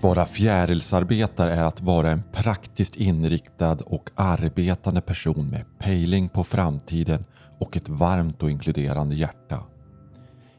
[0.00, 6.44] Att vara fjärilsarbetare är att vara en praktiskt inriktad och arbetande person med pejling på
[6.44, 7.24] framtiden
[7.58, 9.62] och ett varmt och inkluderande hjärta.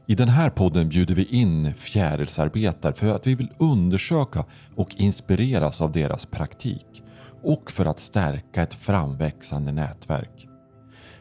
[0.08, 4.46] I den här podden bjuder vi in fjärilsarbetare för att vi vill undersöka
[4.76, 7.04] och inspireras av deras praktik
[7.44, 10.48] och för att stärka ett framväxande nätverk.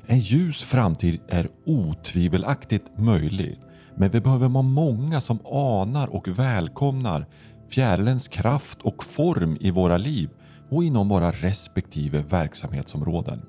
[0.06, 3.58] En ljus framtid är otvivelaktigt möjlig
[4.00, 7.26] men vi behöver vara många som anar och välkomnar
[7.70, 10.30] fjärilens kraft och form i våra liv
[10.70, 13.42] och inom våra respektive verksamhetsområden.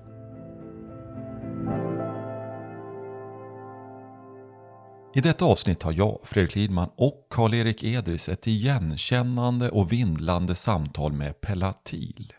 [5.15, 11.13] I detta avsnitt har jag, Fredrik Lidman och Karl-Erik Edris ett igenkännande och vindlande samtal
[11.13, 12.33] med Pella Thiel.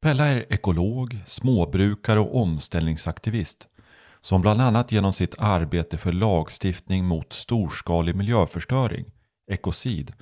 [0.00, 3.68] Pella är ekolog, småbrukare och omställningsaktivist
[4.20, 9.04] som bland annat genom sitt arbete för lagstiftning mot storskalig miljöförstöring,
[9.50, 10.12] ekocid,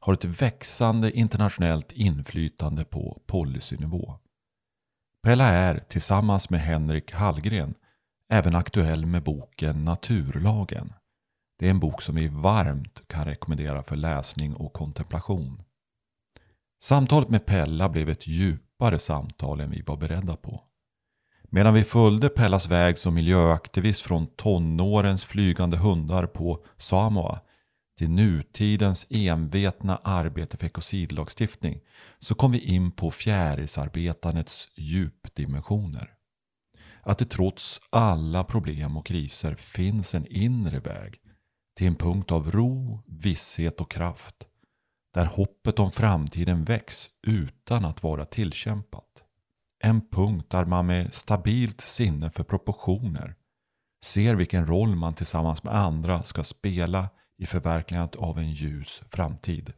[0.00, 4.14] har ett växande internationellt inflytande på policynivå.
[5.22, 7.74] Pella är, tillsammans med Henrik Hallgren,
[8.28, 10.92] även aktuell med boken Naturlagen.
[11.58, 15.62] Det är en bok som vi varmt kan rekommendera för läsning och kontemplation.
[16.82, 20.62] Samtalet med Pella blev ett djupare samtal än vi var beredda på.
[21.50, 27.40] Medan vi följde Pellas väg som miljöaktivist från tonårens flygande hundar på Samoa
[27.98, 31.80] till nutidens envetna arbete för ekocidlagstiftning
[32.18, 36.17] så kom vi in på fjärilsarbetandets djupdimensioner.
[37.08, 41.20] Att det trots alla problem och kriser finns en inre väg
[41.76, 44.34] till en punkt av ro, visshet och kraft
[45.14, 49.22] där hoppet om framtiden väcks utan att vara tillkämpat.
[49.84, 53.34] En punkt där man med stabilt sinne för proportioner
[54.04, 57.08] ser vilken roll man tillsammans med andra ska spela
[57.38, 59.72] i förverkligandet av en ljus framtid.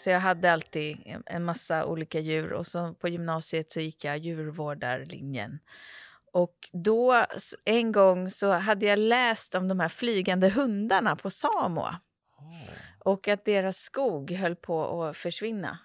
[0.00, 4.18] Så jag hade alltid en massa olika djur och så på gymnasiet så gick jag
[4.18, 5.58] djurvårdarlinjen.
[6.32, 7.24] Och då,
[7.64, 12.00] en gång så hade jag läst om de här flygande hundarna på Samoa.
[12.38, 12.68] Oh.
[12.98, 15.78] Och att deras skog höll på att försvinna.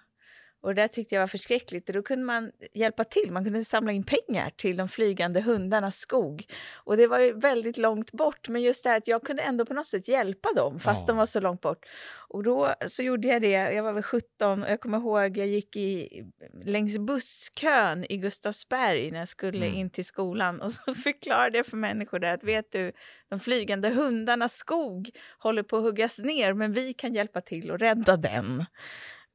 [0.66, 1.88] Och det tyckte jag var förskräckligt.
[1.88, 3.32] Och då kunde man hjälpa till.
[3.32, 6.44] Man kunde samla in pengar till de flygande hundarnas skog.
[6.74, 8.48] Och det var ju väldigt långt bort.
[8.48, 11.12] Men just det här att jag kunde ändå på något sätt hjälpa dem fast ja.
[11.12, 11.86] de var så långt bort.
[12.28, 13.50] Och då så gjorde jag det.
[13.50, 16.22] Jag var väl 17 och jag kommer ihåg jag gick i,
[16.64, 19.78] längs busskön i Gustavsberg när jag skulle mm.
[19.78, 20.60] in till skolan.
[20.60, 22.92] Och så förklarade jag för människor där att vet du,
[23.28, 27.80] de flygande hundarnas skog håller på att huggas ner men vi kan hjälpa till att
[27.80, 28.64] rädda den.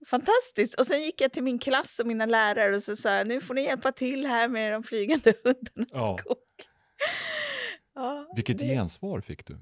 [0.07, 0.79] Fantastiskt!
[0.79, 3.41] Och sen gick jag till min klass och mina lärare och så sa jag, nu
[3.41, 6.17] får ni hjälpa till här med de flygande hundarnas ja.
[6.19, 6.37] skog.
[7.95, 8.65] ja, Vilket det...
[8.65, 9.57] gensvar fick du?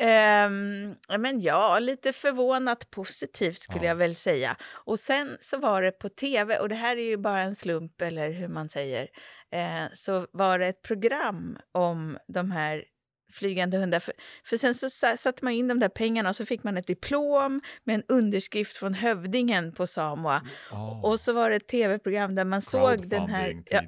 [0.00, 3.88] Um, men ja, lite förvånat positivt skulle ja.
[3.88, 4.56] jag väl säga.
[4.84, 8.02] Och sen så var det på tv, och det här är ju bara en slump
[8.02, 9.08] eller hur man säger,
[9.52, 12.84] eh, så var det ett program om de här
[13.32, 14.00] flygande hundar.
[14.00, 16.86] För, för sen så satte man in de där pengarna och så fick man ett
[16.86, 20.42] diplom med en underskrift från hövdingen på Samoa.
[20.72, 21.04] Oh.
[21.04, 23.62] Och så var det ett tv-program där man såg den här...
[23.70, 23.82] Ja,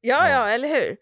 [0.00, 0.96] ja, ja, eller hur?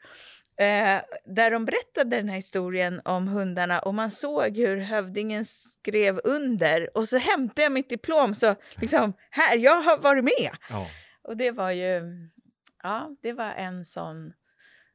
[0.61, 6.21] Eh, där de berättade den här historien om hundarna och man såg hur hövdingen skrev
[6.25, 10.51] under och så hämtade jag mitt diplom så liksom, här, jag har varit med.
[10.71, 10.87] Oh.
[11.23, 12.03] Och det var ju,
[12.83, 14.33] ja, det var en sån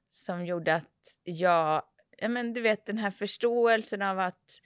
[0.09, 1.83] som gjorde att jag
[2.17, 4.61] ja, men du vet den här förståelsen av att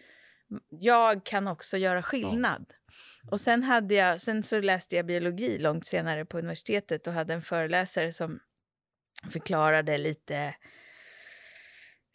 [0.70, 2.66] jag kan också göra skillnad.
[2.68, 3.30] Ja.
[3.32, 7.34] Och sen, hade jag, sen så läste jag biologi långt senare på universitetet och hade
[7.34, 8.40] en föreläsare som
[9.31, 10.56] förklarade lite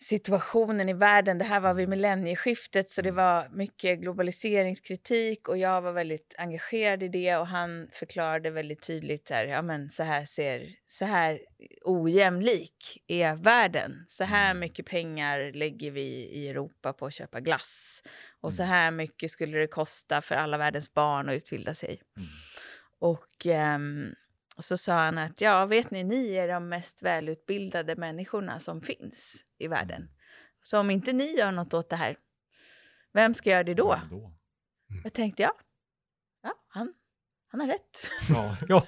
[0.02, 1.38] situationen i världen.
[1.38, 3.25] Det här var vid millennieskiftet så det mm.
[3.25, 9.29] var mycket globaliseringskritik och jag var väldigt engagerad i det och han förklarade väldigt tydligt
[9.29, 11.41] så här, ja men så här ser, så här
[11.85, 14.05] ojämlik är världen.
[14.06, 14.61] Så här mm.
[14.61, 18.02] mycket pengar lägger vi i Europa på att köpa glass
[18.41, 18.73] och så mm.
[18.73, 22.00] här mycket skulle det kosta för alla världens barn att utbilda sig.
[22.17, 22.29] Mm.
[23.00, 24.14] Och um,
[24.59, 29.45] så sa han att ja, vet ni, ni är de mest välutbildade människorna som finns
[29.59, 29.97] i världen.
[29.97, 30.09] Mm.
[30.62, 32.17] Så om inte ni gör något åt det här,
[33.12, 34.01] vem ska göra det då?
[34.11, 34.17] då?
[34.17, 35.03] Mm.
[35.05, 35.53] Jag tänkte, ja,
[36.43, 36.95] ja han,
[37.49, 38.11] han har rätt.
[38.29, 38.87] Ja, ja.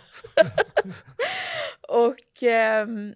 [1.89, 2.43] och
[2.83, 3.15] um,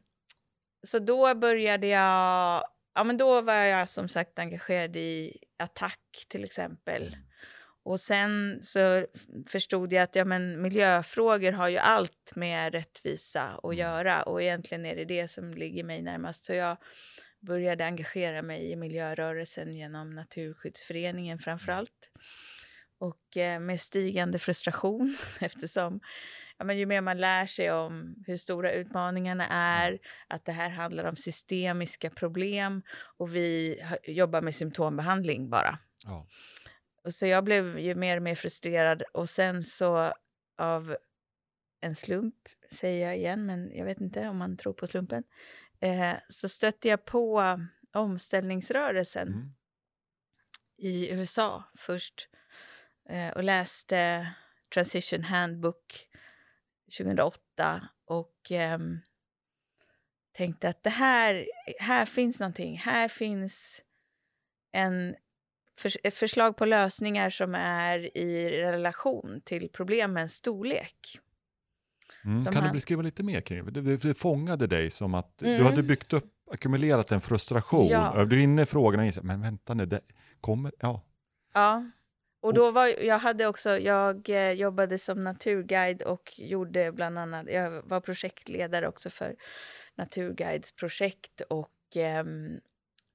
[0.86, 2.64] så då började jag
[2.94, 7.02] ja, men då var jag som sagt engagerad i attack till exempel.
[7.06, 7.20] Mm.
[7.82, 9.06] Och sen så
[9.46, 13.78] förstod jag att ja, men miljöfrågor har ju allt med rättvisa att Mm.
[13.78, 16.44] göra och egentligen är det det som ligger mig närmast.
[16.44, 16.76] Så jag
[17.40, 22.10] började engagera mig i miljörörelsen genom Naturskyddsföreningen framför allt.
[22.98, 26.00] Och eh, med stigande frustration eftersom
[26.58, 29.98] ja, men ju mer man lär sig om hur stora utmaningarna är,
[30.28, 32.82] att det här handlar om systemiska problem
[33.16, 35.78] och vi jobbar med symptombehandling bara.
[36.04, 36.26] Ja.
[37.10, 40.14] Så jag blev ju mer och mer frustrerad och sen så
[40.58, 40.96] av
[41.80, 45.24] en slump, säger jag igen, men jag vet inte om man tror på slumpen,
[45.80, 47.58] eh, så stötte jag på
[47.92, 49.54] omställningsrörelsen Mm.
[50.76, 52.28] i USA först
[53.08, 54.32] eh, och läste
[54.74, 56.08] Transition Handbook
[56.98, 59.00] 2008 och ehm,
[60.32, 61.48] tänkte att det här,
[61.80, 62.78] här finns någonting.
[62.78, 63.84] Här finns
[64.72, 65.16] en
[66.02, 71.18] ett förslag på lösningar som är i relation till problemens storlek.
[72.24, 72.44] Mm.
[72.44, 73.96] Kan du han- beskriva lite mer kring det?
[73.96, 75.66] Det, fångade dig som att du Mm.
[75.66, 77.88] hade byggt upp, ackumulerat en frustration.
[77.88, 78.24] Ja.
[78.24, 80.00] Du är inne i frågorna och men vänta nu, det
[80.40, 81.02] kommer, ja.
[81.54, 81.90] Ja,
[82.42, 87.46] och då var jag hade också, jag eh, jobbade som naturguide och gjorde bland annat,
[87.50, 89.36] jag var projektledare också för
[89.94, 92.60] Naturguides projekt och ehm,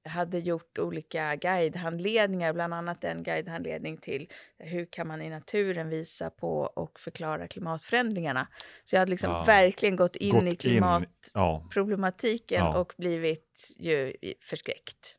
[0.06, 6.30] hade gjort olika guidehandledningar, bland annat en guidehandledning till hur kan man i naturen visa
[6.30, 8.48] på och förklara klimatförändringarna.
[8.84, 9.44] Så jag hade liksom Ja.
[9.44, 12.78] verkligen gått in Gått i klimatproblematiken ja.
[12.78, 15.16] och blivit ju förskräckt,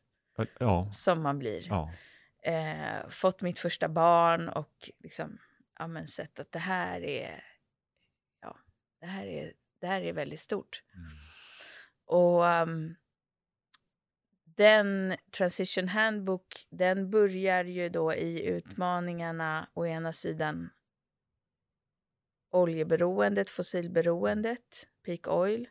[0.90, 1.72] som man blir
[2.42, 5.38] eh, fått mitt första barn och liksom,
[5.78, 7.44] ja, sett att det här är,
[8.42, 8.56] ja,
[9.00, 10.82] det här är, det här är väldigt stort.
[10.94, 11.08] Mm.
[12.06, 12.94] Och ehm,
[14.58, 20.70] den Transition Handbook, den börjar ju då i utmaningarna å ena sidan
[22.50, 25.68] oljeberoendet, fossilberoendet, peak oil,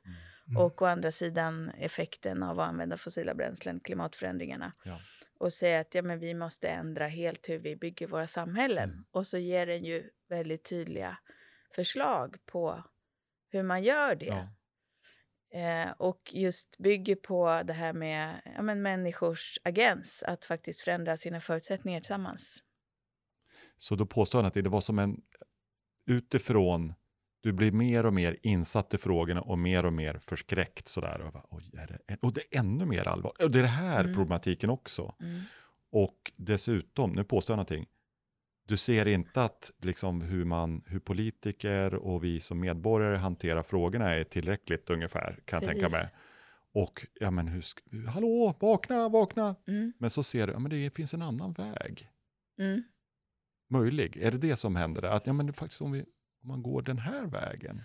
[0.49, 0.57] Mm.
[0.57, 4.73] och å andra sidan effekten av att använda fossila bränslen, klimatförändringarna.
[4.83, 4.99] Ja.
[5.39, 8.89] Och säga att ja, men vi måste ändra helt hur vi bygger våra samhällen.
[8.89, 9.05] Mm.
[9.11, 11.17] Och så ger den ju väldigt tydliga
[11.75, 12.83] förslag på
[13.49, 14.25] hur man gör det.
[14.25, 14.49] Ja.
[15.53, 21.17] Eh, och just bygger på det här med ja, men människors agens, att faktiskt förändra
[21.17, 22.63] sina förutsättningar tillsammans.
[23.77, 25.21] Så då påstår han att det var som en,
[26.05, 26.93] utifrån,
[27.41, 31.21] du blir mer och mer insatt i frågorna och mer och mer förskräckt sådär.
[31.21, 33.33] Och, bara, Oj, är det, och det är ännu mer allvar.
[33.43, 34.15] Och det är det här Mm.
[34.15, 35.15] problematiken också.
[35.21, 35.41] Mm.
[35.91, 37.85] Och dessutom, nu påstår jag någonting,
[38.67, 44.09] du ser inte att liksom hur, man, hur politiker och vi som medborgare hanterar frågorna
[44.15, 46.03] är tillräckligt ungefär, kan jag tänka Precis.
[46.03, 46.11] mig.
[46.73, 49.55] Och, ja men hur, ska- hallå, vakna, vakna.
[49.67, 49.93] Mm.
[49.97, 52.09] Men så ser du, ja men det finns en annan väg
[52.59, 52.83] Mm.
[53.69, 54.17] möjlig.
[54.17, 55.09] Är det det som händer där?
[55.09, 56.01] Att, ja men faktiskt om, vi,
[56.41, 57.81] om man går den här vägen,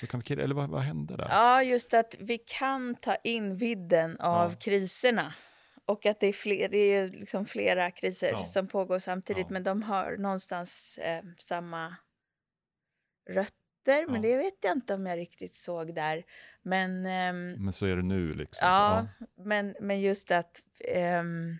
[0.00, 1.28] så kan vi, eller vad, vad händer där?
[1.30, 4.56] Ja, just att vi kan ta in vidden av Ja.
[4.60, 5.34] kriserna.
[5.86, 8.44] Och att det är, fler, det är ju liksom flera kriser Ja.
[8.44, 9.52] som pågår samtidigt, Ja.
[9.52, 11.96] men de har någonstans eh, samma
[13.30, 14.06] rötter.
[14.06, 14.28] Men Ja.
[14.30, 16.24] det vet jag inte om jag riktigt såg där.
[16.62, 18.68] Men, ehm, Men så är det nu liksom.
[18.68, 21.56] ja, men, men just att ehm,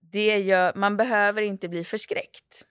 [0.00, 2.66] det gör, man behöver inte bli förskräckt.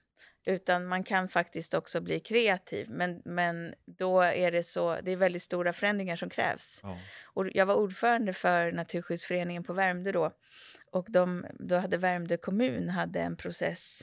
[0.45, 2.89] Utan man kan faktiskt också bli kreativ.
[2.89, 6.79] Men, men då är det så, det är väldigt stora förändringar som krävs.
[6.83, 6.99] ja.
[7.23, 10.31] Och jag var ordförande för Naturskyddsföreningen på Värmdö då.
[10.91, 14.01] Och de, då hade Värmdö kommun hade en process,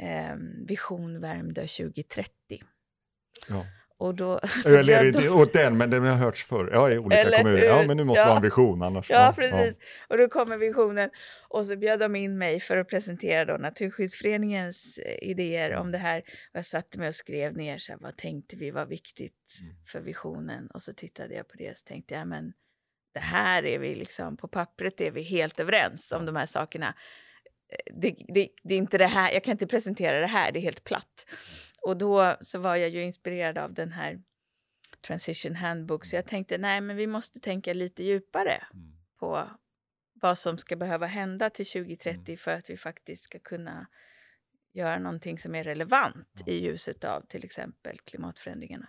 [0.00, 2.32] eh, Vision Värmdö 2030.
[3.48, 3.66] Ja.
[3.98, 4.40] Och då...
[4.62, 6.70] så Jag inte åt den, men den har hörts förr.
[6.72, 7.58] Ja, i olika Eller kommuner.
[7.58, 7.66] hur?
[7.66, 8.24] Ja, men nu måste Ja.
[8.24, 9.10] vi ha en vision annars.
[9.10, 9.78] Ja, precis.
[10.08, 11.10] Och då kommer visionen.
[11.48, 15.98] Och så bjöd de in mig för att presentera då Naturskyddsföreningens eh, idéer om det
[15.98, 16.18] här.
[16.20, 19.74] Och jag satte mig och skrev ner så här, vad tänkte vi var viktigt Mm.
[19.86, 20.66] för visionen.
[20.74, 22.52] Och så tittade jag på det och så tänkte jag, men
[23.14, 26.94] det här är vi liksom, på pappret är vi helt överens om de här sakerna.
[27.72, 30.58] Eh, Det, det, det är inte det här, jag kan inte presentera det här, det
[30.58, 31.26] är helt platt.
[31.88, 34.22] Och då så var jag ju inspirerad av den här
[35.06, 38.92] Transition Handbook, så jag tänkte, nej men vi måste tänka lite djupare Mm.
[39.18, 39.50] på
[40.14, 42.36] vad som ska behöva hända till 2030 Mm.
[42.38, 43.86] för att vi faktiskt ska kunna
[44.72, 46.52] göra någonting som är relevant Ja.
[46.52, 48.88] i ljuset av till exempel klimatförändringarna.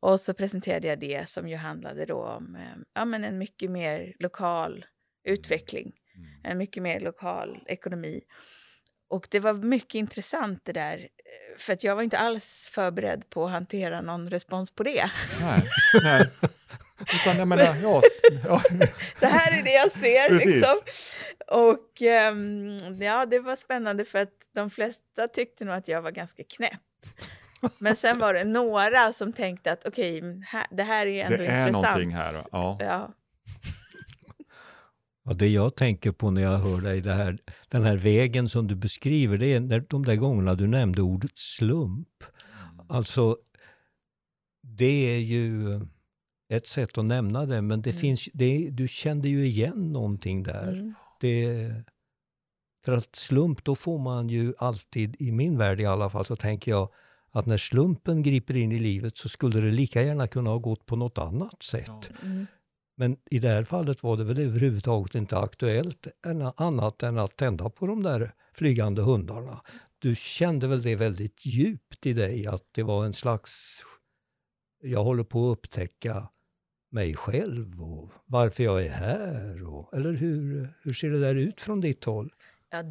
[0.00, 3.70] Och så presenterade jag det som ju handlade då om eh, ja, men en mycket
[3.70, 4.84] mer lokal
[5.24, 6.28] utveckling, Mm.
[6.44, 8.20] en mycket mer lokal ekonomi.
[9.12, 13.30] Och det var mycket intressant det där, eh, för att jag var inte alls förberedd
[13.30, 15.10] på att hantera någon respons på det.
[15.40, 15.62] Nej,
[16.02, 16.30] nej.
[17.14, 18.02] Utan jag menar, ja,
[18.44, 18.62] ja.
[19.20, 20.28] Det här är det jag ser.
[20.28, 20.46] Precis.
[20.46, 20.74] Liksom.
[21.48, 26.10] Och ehm, ja, det var spännande för att de flesta tyckte nog att jag var
[26.10, 26.80] ganska knäpp.
[27.78, 31.46] Men sen var det några som tänkte att okej, här, det här är ändå det
[31.46, 31.84] är intressant.
[31.84, 32.34] någonting här.
[32.52, 32.78] Ja.
[32.80, 33.14] Ja.
[35.24, 37.38] Ja, det jag tänker på när jag hör dig, det här,
[37.68, 41.38] den här vägen som du beskriver, det är när, de där gångerna du nämnde ordet
[41.38, 42.08] slump.
[42.88, 43.36] Alltså,
[44.62, 45.80] det är ju
[46.48, 48.00] ett sätt att nämna det, men det Mm.
[48.00, 50.72] finns, det, du kände ju igen någonting där.
[50.72, 50.94] Mm.
[51.20, 51.74] Det,
[52.84, 56.36] för att slump, då får man ju alltid, i min värld i alla fall, så
[56.36, 56.88] tänker jag
[57.30, 60.86] att när slumpen griper in i livet så skulle det lika gärna kunna ha gått
[60.86, 62.10] på något annat sätt.
[62.22, 62.46] Mm.
[63.02, 66.06] Men i det här fallet var det väl överhuvudtaget inte aktuellt
[66.56, 69.62] annat än att tända på de där flygande hundarna.
[69.98, 73.80] Du kände väl det väldigt djupt i dig, att det var en slags...
[74.82, 76.28] Jag håller på att upptäcka
[76.90, 79.66] mig själv och varför jag är här.
[79.66, 82.32] Och, eller hur, hur ser det där ut från ditt håll?
[82.70, 82.82] Ja,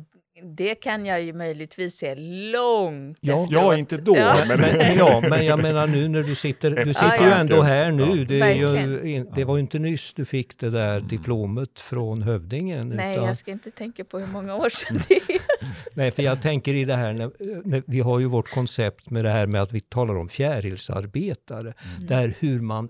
[0.43, 3.43] det kan jag ju möjligtvis se långt Ja.
[3.43, 3.63] efteråt.
[3.63, 4.35] Ja, inte då, Ja.
[4.47, 7.91] men- Men, ja, men jag menar nu när du sitter, du sitter ju ändå här
[7.91, 8.03] nu.
[8.19, 8.25] ja.
[8.25, 11.07] Det, är ju, det var ju inte nyss du fick det där Mm.
[11.07, 12.89] diplomet från hövdingen.
[12.89, 15.41] Nej, utan, jag ska inte tänka på hur många år sedan det är.
[15.95, 17.31] Nej, för jag tänker i det här, när,
[17.65, 21.73] när, vi har ju vårt koncept med det här med att vi talar om fjärilsarbetare.
[21.95, 22.07] Mm.
[22.07, 22.89] Där hur man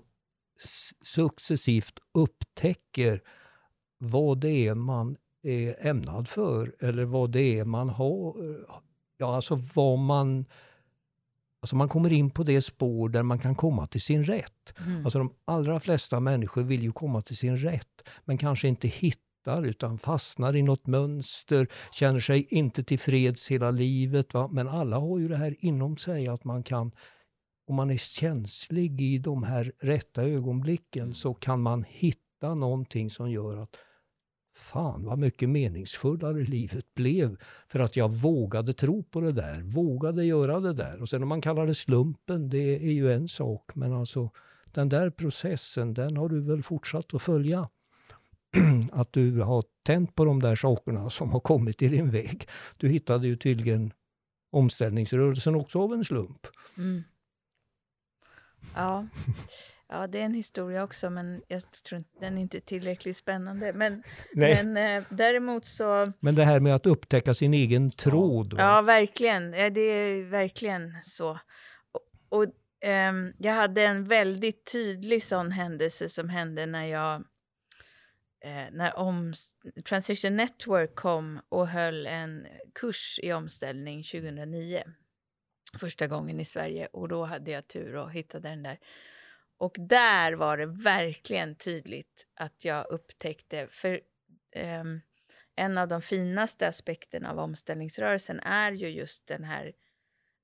[1.04, 3.20] successivt upptäcker
[3.98, 8.34] vad det är man är ämnad för eller vad det är man har.
[9.16, 10.44] Ja, alltså vad man...
[11.60, 14.74] Alltså man kommer in på det spår där man kan komma till sin rätt.
[14.78, 15.04] Mm.
[15.04, 19.62] Alltså de allra flesta människor vill ju komma till sin rätt, men kanske inte hittar
[19.64, 24.34] utan fastnar i något mönster, känner sig inte tillfreds hela livet.
[24.34, 24.48] Va?
[24.52, 26.92] Men alla har ju det här inom sig att man kan,
[27.66, 33.30] om man är känslig i de här rätta ögonblicken så kan man hitta någonting som
[33.30, 33.78] gör att
[34.54, 37.36] Fan vad mycket meningsfullare livet blev
[37.68, 41.02] för att jag vågade tro på det där, vågade göra det där.
[41.02, 43.74] Och sen om man kallar det slumpen, det är ju en sak.
[43.74, 44.30] Men alltså
[44.64, 47.68] den där processen, den har du väl fortsatt att följa.
[48.92, 52.48] att du har tänt på de där sakerna som har kommit i din väg.
[52.76, 53.92] Du hittade ju tydligen
[54.50, 56.46] omställningsrörelsen också av en slump.
[56.78, 57.02] Mm.
[58.74, 59.06] Ja.
[59.92, 63.72] ja, det är en historia också, men jag tror inte den är inte tillräckligt spännande.
[63.72, 66.12] Men, men eh, däremot så...
[66.20, 68.54] Men det här med att upptäcka sin egen tråd.
[68.58, 69.52] Ja, verkligen.
[69.52, 71.38] Ja, Det är verkligen så.
[71.92, 72.46] Och, och
[72.80, 77.14] ehm, jag hade en väldigt tydlig sån händelse som hände när jag
[78.44, 79.32] eh, när om,
[79.84, 84.82] Transition Network kom och höll en kurs i omställning 2009.
[85.80, 88.78] Första gången i Sverige och då hade jag tur och hittade den där.
[89.62, 94.00] Och där var det verkligen tydligt att jag upptäckte, för
[94.56, 95.00] ehm,
[95.56, 99.72] en av de finaste aspekterna av omställningsrörelsen är ju just den här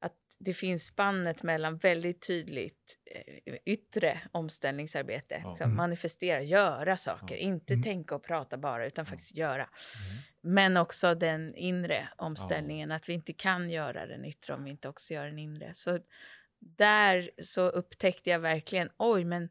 [0.00, 5.48] att det finns spannet mellan väldigt tydligt eh, yttre omställningsarbete, Ja.
[5.50, 5.76] liksom Mm.
[5.76, 7.40] manifestera, göra saker, Ja.
[7.40, 7.82] inte Mm.
[7.82, 9.54] tänka och prata bara, utan faktiskt göra.
[9.64, 9.74] Mm.
[10.56, 14.88] Men också den inre omställningen, att vi inte kan göra den yttre om vi inte
[14.88, 15.74] också gör den inre.
[15.74, 15.98] Så
[16.60, 19.48] där så upptäckte jag verkligen, oj, men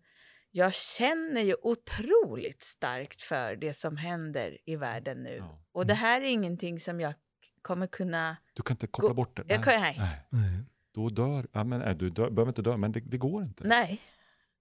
[0.52, 5.36] jag känner ju otroligt starkt för det som händer i världen nu.
[5.36, 5.60] Ja.
[5.72, 7.14] Och det här är ingenting som jag
[7.62, 8.38] kommer kunna...
[8.54, 9.44] Du kan inte koppla Gå- bort det?
[9.48, 10.00] Jag kan- nej.
[10.30, 10.64] Nej.
[10.94, 13.68] Då dör, ja, men, nej, du dör, behöver inte dö, men det, det går inte.
[13.68, 14.02] Nej.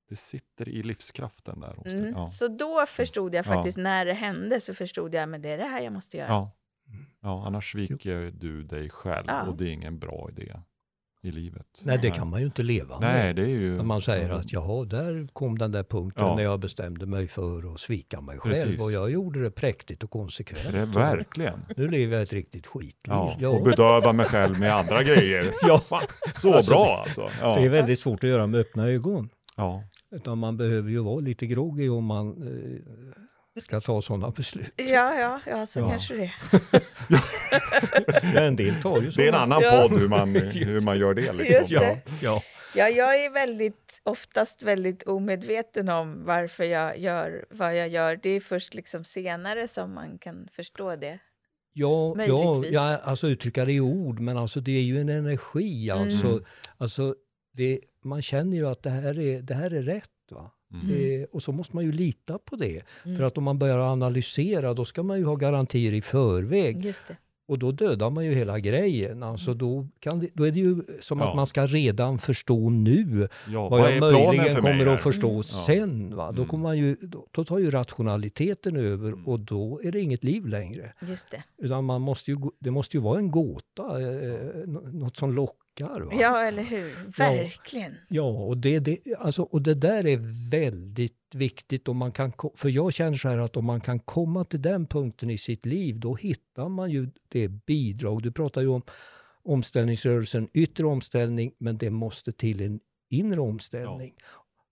[0.08, 1.74] Det sitter i livskraften där.
[1.74, 1.98] hos dig.
[1.98, 2.12] Mm.
[2.12, 2.28] Ja.
[2.28, 3.54] Så då förstod jag Ja.
[3.54, 6.28] faktiskt, när det hände, så förstod jag men det är det här jag måste göra.
[6.28, 6.50] Ja.
[7.20, 9.42] ja, annars sviker du dig själv Ja.
[9.42, 10.56] och det är ingen bra idé
[11.26, 11.66] i livet.
[11.84, 13.36] Nej, det kan man ju inte leva Nej, med.
[13.36, 13.76] det är ju...
[13.76, 16.36] När man säger att jaha, där kom den där punkten Ja.
[16.36, 18.54] när jag bestämde mig för att svika mig själv.
[18.54, 18.82] Precis.
[18.82, 20.72] Och jag gjorde det präktigt och konsekvent.
[20.72, 21.60] Det verkligen.
[21.76, 23.14] Nu lever jag ett riktigt skitliv.
[23.38, 25.52] Ja, och bedöva mig själv med andra grejer.
[25.62, 25.78] Ja.
[25.78, 26.00] Fan,
[26.34, 27.30] så Alltså, bra alltså.
[27.40, 27.70] Det är Ja.
[27.70, 29.28] väldigt svårt att göra med öppna ögon.
[29.56, 29.82] Ja.
[30.10, 33.22] Utan man behöver ju vara lite groggy om man eh,
[33.60, 34.72] ska ta sådana beslut.
[34.76, 35.90] Ja, ja, ja så Ja.
[35.90, 36.32] kanske det.
[38.34, 39.86] Men en del tar ju Det är en annan Ja.
[39.88, 41.32] podd hur man, hur man gör det.
[41.32, 41.54] Liksom.
[41.60, 42.00] Just Ja, det.
[42.22, 42.42] ja.
[42.74, 48.16] Ja, jag är väldigt, oftast väldigt omedveten om varför jag gör vad jag gör.
[48.22, 51.18] Det är först liksom senare som man kan förstå det.
[51.72, 52.74] Ja, ja, Möjligtvis.
[52.74, 55.90] ja, alltså uttrycka det i ord, men alltså det är ju en energi.
[55.90, 56.44] Alltså, Mm.
[56.78, 57.14] alltså
[57.52, 60.10] det, man känner ju att det här är, det här är rätt.
[60.30, 60.50] Va?
[60.72, 60.86] Mm.
[60.88, 62.82] Det, och så måste man ju lita på det.
[63.04, 63.16] Mm.
[63.16, 66.84] För att om man börjar analysera, då ska man ju ha garantier i förväg.
[66.84, 67.16] Just det.
[67.48, 69.22] Och då dödar man ju hela grejen.
[69.22, 71.28] Alltså då, kan det, då är det ju som Ja.
[71.30, 74.94] att man ska redan förstå nu Ja, vad jag är planen möjligen för mig kommer
[74.94, 75.42] att förstå Mm.
[75.42, 76.16] sen.
[76.16, 76.32] Va?
[76.32, 76.48] Då, Mm.
[76.48, 79.26] kommer man ju, då, då tar ju rationaliteten över Mm.
[79.26, 80.92] och då är det inget liv längre.
[81.08, 81.42] Just det.
[81.58, 85.65] Utan man måste ju, det måste ju vara en gåta, eh, nå- något som lockar.
[85.84, 86.12] Va?
[86.20, 87.10] Ja, eller hur?
[87.18, 87.94] Verkligen.
[88.08, 91.88] Ja, och det, det, alltså, och det där är väldigt viktigt.
[91.88, 94.86] Om man kan, för jag känner så här att om man kan komma till den
[94.86, 98.22] punkten i sitt liv, då hittar man ju det bidrag.
[98.22, 98.82] Du pratar ju om
[99.42, 102.80] omställningsrörelsen, yttre omställning, men det måste till en
[103.10, 104.14] inre omställning.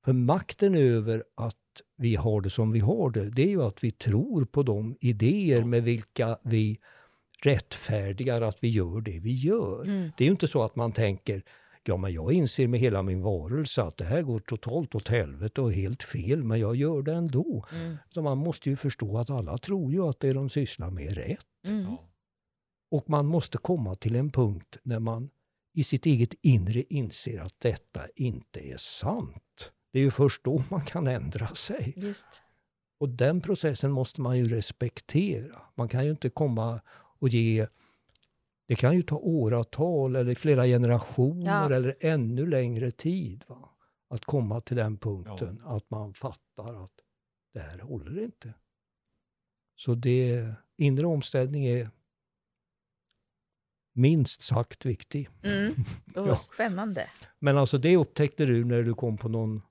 [0.05, 1.57] För makten över att
[1.97, 4.97] vi har det som vi har det, det är ju att vi tror på de
[5.01, 5.67] idéer Ja.
[5.67, 6.79] med vilka vi
[7.47, 9.83] rättfärdigar att vi gör det vi gör.
[9.83, 10.11] Mm.
[10.17, 11.43] Det är ju inte så att man tänker,
[11.85, 15.61] ja men jag inser med hela min varelse att det här går totalt åt helvete
[15.61, 17.67] och helt fel, men jag gör det ändå.
[17.73, 17.97] Mm.
[18.11, 21.15] Så man måste ju förstå att alla tror ju att det de sysslar med är
[21.15, 21.69] rätt.
[21.69, 21.97] Mm.
[22.91, 25.31] Och man måste komma till en punkt när man
[25.75, 29.73] i sitt eget inre inser att detta inte är sant.
[29.93, 31.95] Det är ju först då man kan ändra sig.
[31.97, 32.43] Just.
[33.01, 35.63] Och den processen måste man ju respektera.
[35.75, 36.81] Man kan ju inte komma
[37.25, 37.67] och ge...
[38.67, 41.77] Det kan ju ta åratal eller flera generationer Ja.
[41.77, 43.45] eller ännu längre tid.
[43.47, 43.69] Va?
[44.09, 46.93] Att komma till den punkten att man fattar att
[47.53, 48.55] det här håller inte.
[49.77, 51.91] Så det, inre omställning är
[53.93, 55.29] minst sagt viktig.
[55.43, 55.75] Mm.
[56.17, 56.37] Oh, Ja.
[56.37, 57.07] Spännande.
[57.39, 59.63] Men alltså det upptäckte du när du kom på någon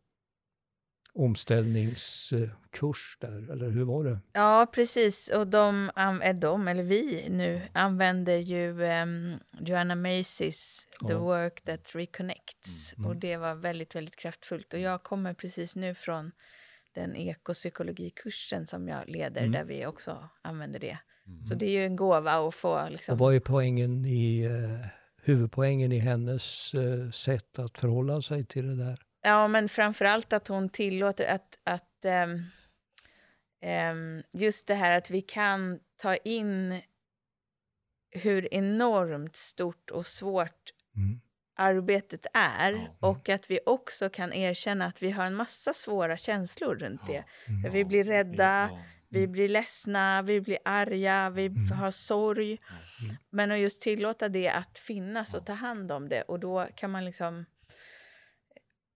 [1.15, 4.20] omställningskurs där, eller hur var det?
[4.34, 5.29] Ja, precis.
[5.29, 5.91] Och de,
[6.24, 11.17] eh, de eller vi nu, använder ju um, Joanna Macy's The Ja.
[11.17, 12.93] Work That Reconnects.
[12.98, 13.10] Mm.
[13.10, 14.74] Och det var väldigt, väldigt kraftfullt.
[14.74, 16.32] Och jag kommer precis nu från
[16.96, 19.51] den ekopsykologikursen som jag leder, Mm.
[19.51, 20.98] där vi också använder det.
[21.27, 21.46] Mm.
[21.46, 23.13] Så det är ju en gåva att få liksom...
[23.13, 24.88] Och vad är poängen i, eh,
[25.24, 28.98] huvudpoängen i hennes eh, sätt att förhålla sig till det där?
[29.24, 32.44] Ja, men framför allt att hon tillåter att, att ehm,
[33.62, 36.81] ehm, just det här att vi kan ta in
[38.12, 41.22] hur enormt stort och svårt Mm.
[41.55, 43.07] arbetet är Ja.
[43.09, 47.24] och att vi också kan erkänna att vi har en massa svåra känslor runt det.
[47.48, 47.72] Mm.
[47.72, 48.79] Vi blir rädda, Ja.
[49.09, 51.72] vi blir ledsna, vi blir arga, vi Mm.
[51.72, 52.51] har sorg.
[53.03, 53.16] Mm.
[53.29, 56.92] Men att just tillåta det att finnas och ta hand om det och då kan
[56.92, 57.46] man liksom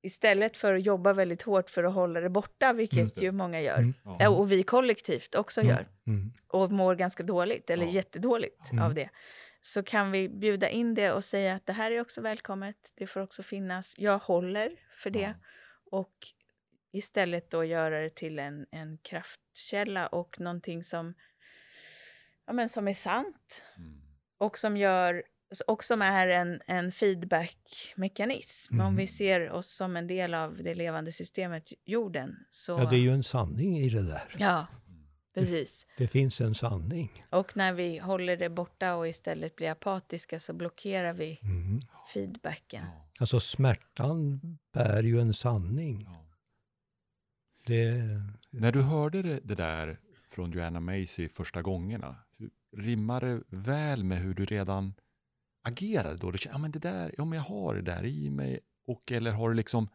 [0.07, 3.21] istället för att jobba väldigt hårt för att hålla det borta, vilket det.
[3.21, 3.93] ju många gör, Mm.
[4.19, 4.29] Ja.
[4.29, 5.69] Och vi kollektivt också Mm.
[5.75, 6.33] gör, Mm.
[6.47, 7.91] och mår ganska dåligt eller Ja.
[7.91, 8.83] jättedåligt Mm.
[8.83, 9.09] av det,
[9.61, 13.07] så kan vi bjuda in det och säga att det här är också välkommet, det
[13.07, 15.33] får också finnas, jag håller för det
[15.91, 16.13] och
[16.91, 21.13] istället då göra det till en, en kraftkälla och någonting som,
[22.47, 24.01] ja, men som är sant Mm.
[24.37, 25.23] och som gör
[25.67, 28.81] och som är en, en feedbackmekanism.
[28.81, 29.07] Om vi Mhm.
[29.07, 32.35] ser oss som en del av det levande systemet jorden.
[32.49, 34.23] Så, Ja, det är ju en sanning i det där.
[34.37, 34.67] Ja,
[35.33, 35.87] precis.
[35.97, 37.23] Det finns en sanning.
[37.29, 41.79] Och när vi håller det borta och istället blir apatiska så blockerar vi Mm.
[42.13, 42.85] feedbacken.
[43.19, 44.39] Alltså smärtan
[44.73, 46.07] bär ju en sanning.
[47.65, 48.03] Det,
[48.49, 52.15] När du hörde det, det där från Joanna Macy första gångerna,
[52.77, 54.93] rimmar det väl med hur du redan
[55.67, 56.31] agerade då?
[56.31, 58.59] Du kände, ja men det där, ja men jag har det där i mig.
[58.85, 59.89] Och eller har du liksom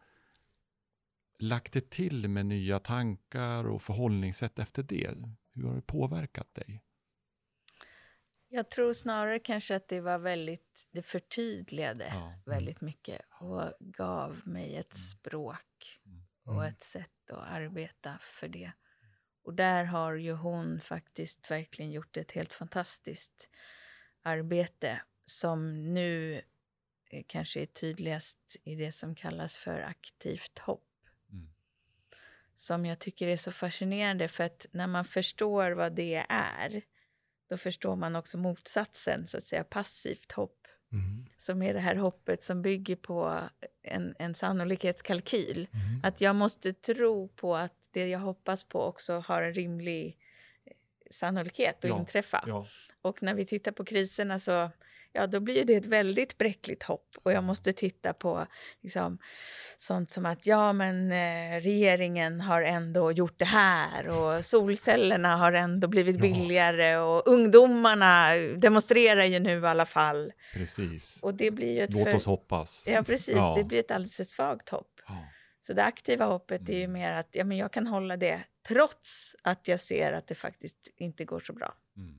[1.39, 5.11] lagt det till med nya tankar och förhållningssätt efter det?
[5.53, 6.81] Hur har det påverkat dig?
[8.47, 12.33] Jag tror snarare kanske att det var väldigt, det förtydligade Ja.
[12.45, 15.99] väldigt mycket och gav mig ett språk
[16.45, 16.65] och Mm.
[16.73, 18.71] ett sätt att arbeta för det.
[19.43, 23.49] Och där har ju hon faktiskt verkligen gjort ett helt fantastiskt
[24.21, 26.41] arbete som nu
[27.09, 30.89] eh, kanske är tydligast i det som kallas för aktivt hopp.
[31.31, 31.49] Mm.
[32.55, 36.81] Som jag tycker är så fascinerande för att när man förstår vad det är
[37.47, 40.59] då förstår man också motsatsen, så att säga passivt hopp
[40.91, 41.25] Mm.
[41.37, 43.49] som är det här hoppet som bygger på
[43.81, 45.67] en, en sannolikhetskalkyl.
[45.73, 46.01] Mm.
[46.03, 50.17] Att jag måste tro på att det jag hoppas på också har en rimlig
[50.65, 50.73] eh,
[51.11, 52.43] sannolikhet att Ja, inträffa.
[52.47, 52.67] Ja,
[53.01, 54.69] Och när vi tittar på kriserna så
[55.13, 57.15] ja, då blir det ett väldigt bräckligt hopp.
[57.23, 58.47] Och jag måste titta på
[58.81, 59.17] liksom,
[59.77, 65.53] sånt som att ja, men eh, regeringen har ändå gjort det här och solcellerna har
[65.53, 70.33] ändå blivit billigare och ungdomarna demonstrerar ju nu i alla fall.
[70.53, 71.19] precis.
[71.23, 72.15] Och det blir ju ett Låt för...
[72.15, 72.83] oss hoppas.
[72.87, 73.35] Ja, precis.
[73.35, 73.53] Ja.
[73.57, 75.01] Det blir ett alldeles för svagt hopp.
[75.07, 75.25] Ja.
[75.61, 76.93] Så det aktiva hoppet är ju Mm.
[76.93, 80.93] mer att ja, men jag kan hålla det trots att jag ser att det faktiskt
[80.97, 81.73] inte går så bra.
[81.97, 82.15] Mm.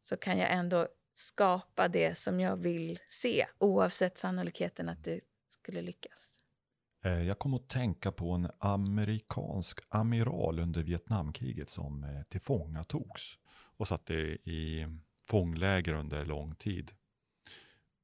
[0.00, 0.88] Så kan jag ändå
[1.20, 6.38] skapa det som jag vill se oavsett sannolikheten att det skulle lyckas.
[7.04, 13.38] Eh, jag kom att tänka på en amerikansk amiral under Vietnamkriget som eh, tillfångatogs
[13.76, 14.86] och satt i
[15.28, 16.90] fångläger under lång tid.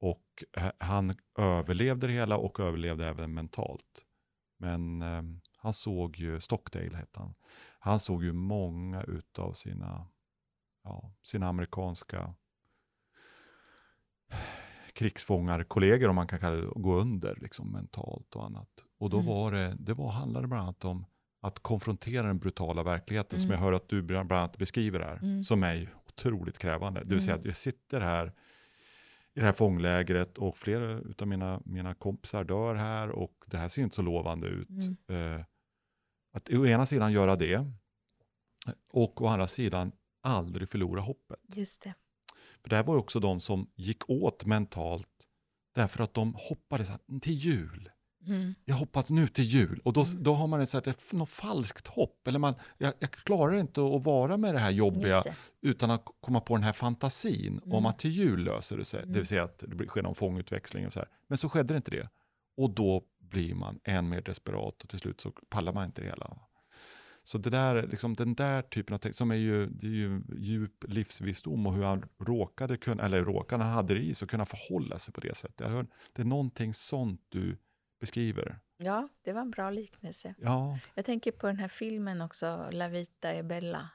[0.00, 0.44] Och
[0.78, 4.04] han överlevde det hela och överlevde även mentalt.
[4.58, 7.34] Men ehm, han såg ju, Stockdale hette han,
[7.78, 10.06] han såg ju många utav sina,
[10.84, 12.34] ja, sina amerikanska
[14.92, 18.68] krigsfångarkollegor, om man kan kalla det, gå under liksom, mentalt och annat.
[18.98, 19.26] Och då mm.
[19.26, 21.06] var det, det var, handlade bland annat om
[21.40, 23.48] att konfrontera den brutala verkligheten, mm.
[23.48, 25.44] som jag hör att du bland annat beskriver här, mm.
[25.44, 27.00] som är otroligt krävande.
[27.04, 27.40] Det vill säga mm.
[27.40, 28.32] att jag sitter här
[29.34, 33.68] i det här fånglägret och flera av mina, mina kompisar dör här och det här
[33.68, 34.68] ser inte så lovande ut.
[34.68, 34.96] Mm.
[35.08, 35.44] Eh,
[36.32, 37.70] att å ena sidan göra det
[38.92, 41.40] och å andra sidan aldrig förlora hoppet.
[41.56, 41.94] Just det.
[42.66, 45.08] För det här var också de som gick åt mentalt
[45.74, 47.90] därför att de hoppades till jul.
[48.26, 48.54] Mm.
[48.64, 49.80] Jag hoppas nu till jul.
[49.84, 50.22] Och då, mm.
[50.22, 52.28] då har man ett, ett, ett, något falskt hopp.
[52.28, 55.34] Eller man, jag, jag, klarar inte att vara med det här jobbiga det.
[55.60, 57.72] utan att komma på den här fantasin mm.
[57.72, 59.00] om att till jul löser det sig.
[59.00, 59.26] Det vill mm.
[59.26, 61.08] säga att det sker någon fångutväxling och så här.
[61.26, 62.08] Men så skedde det inte det.
[62.56, 66.08] Och då blir man än mer desperat och till slut så pallar man inte det
[66.08, 66.38] hela.
[67.26, 70.22] Så det där, liksom, den där typen av text, som är ju, det är ju
[70.38, 74.46] djup livsvisdom och hur han råkade, kunna, eller råkade, han hade det i sig, kunna
[74.46, 75.68] förhålla sig på det sättet.
[75.68, 77.58] Hör, det är någonting sånt du
[78.00, 78.58] beskriver.
[78.76, 80.34] Ja, det var en bra liknelse.
[80.38, 80.78] Ja.
[80.94, 83.88] Jag tänker på den här filmen också, La Vita e Bella.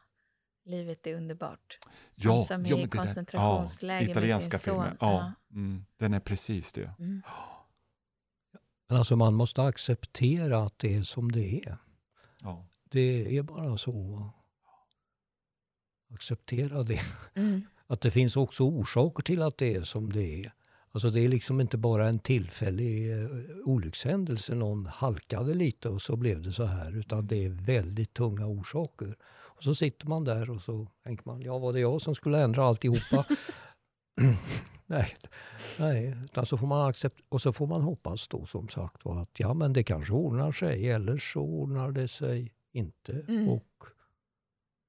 [0.66, 1.80] Livet är underbart.
[2.16, 4.88] Ja, Han som ja, är i koncentrationsläger ja, italienska med sin filmen.
[4.88, 4.98] son.
[5.00, 5.56] Ja, ja.
[5.56, 6.92] Mm, den är precis det.
[7.00, 7.22] Mm.
[8.88, 11.78] Men alltså man måste acceptera att det är som det är.
[12.42, 12.66] Ja.
[12.92, 14.30] Det är bara så.
[16.14, 17.02] Acceptera det.
[17.36, 17.62] Mm.
[17.88, 20.54] Att det finns också orsaker till att det är som det är.
[20.92, 23.30] Alltså det är liksom inte bara en tillfällig eh,
[23.66, 24.56] olyckshändelse.
[24.56, 26.98] Någon halkade lite och så blev det så här.
[26.98, 29.16] Utan det är väldigt tunga orsaker.
[29.24, 32.42] Och så sitter man där och så tänker man, ja var det jag som skulle
[32.42, 33.26] ändra alltihopa?
[34.86, 35.16] nej,
[35.80, 36.18] nej.
[36.24, 39.54] Utan så får man accept och så får man hoppas då som sagt att ja
[39.54, 40.90] men det kanske ordnar sig.
[40.90, 43.26] Eller så ordnar det sig inte.
[43.28, 43.50] Mm.
[43.50, 43.84] Och,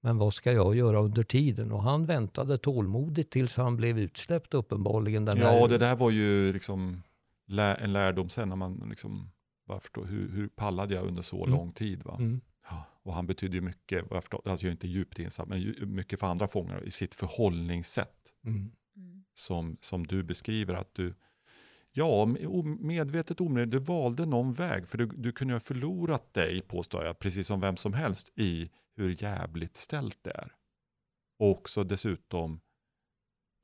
[0.00, 1.72] men vad ska jag göra under tiden?
[1.72, 5.24] Och han väntade tålmodigt tills han blev utsläppt uppenbarligen.
[5.24, 5.68] Den ja, här...
[5.68, 7.02] det där var ju liksom
[7.46, 9.30] lä en lärdom sen när man liksom
[9.64, 11.50] bara förstår hur, hur pallade jag under så mm.
[11.50, 12.02] lång tid.
[12.02, 12.16] Va?
[12.18, 12.40] Mm.
[12.70, 15.74] Ja, och han betydde ju mycket, jag förstår, alltså jag är inte djupt insatt, men
[15.94, 18.32] mycket för andra fångar i sitt förhållningssätt.
[18.44, 18.70] Mm.
[18.96, 19.24] mm.
[19.34, 21.14] Som, som du beskriver att du,
[21.94, 27.04] Ja, medvetet omedvetet, du valde någon väg, för du, du kunde ha förlorat dig, påstår
[27.04, 30.54] jag, precis som vem som helst, i hur jävligt ställt det är.
[31.38, 32.60] Och också dessutom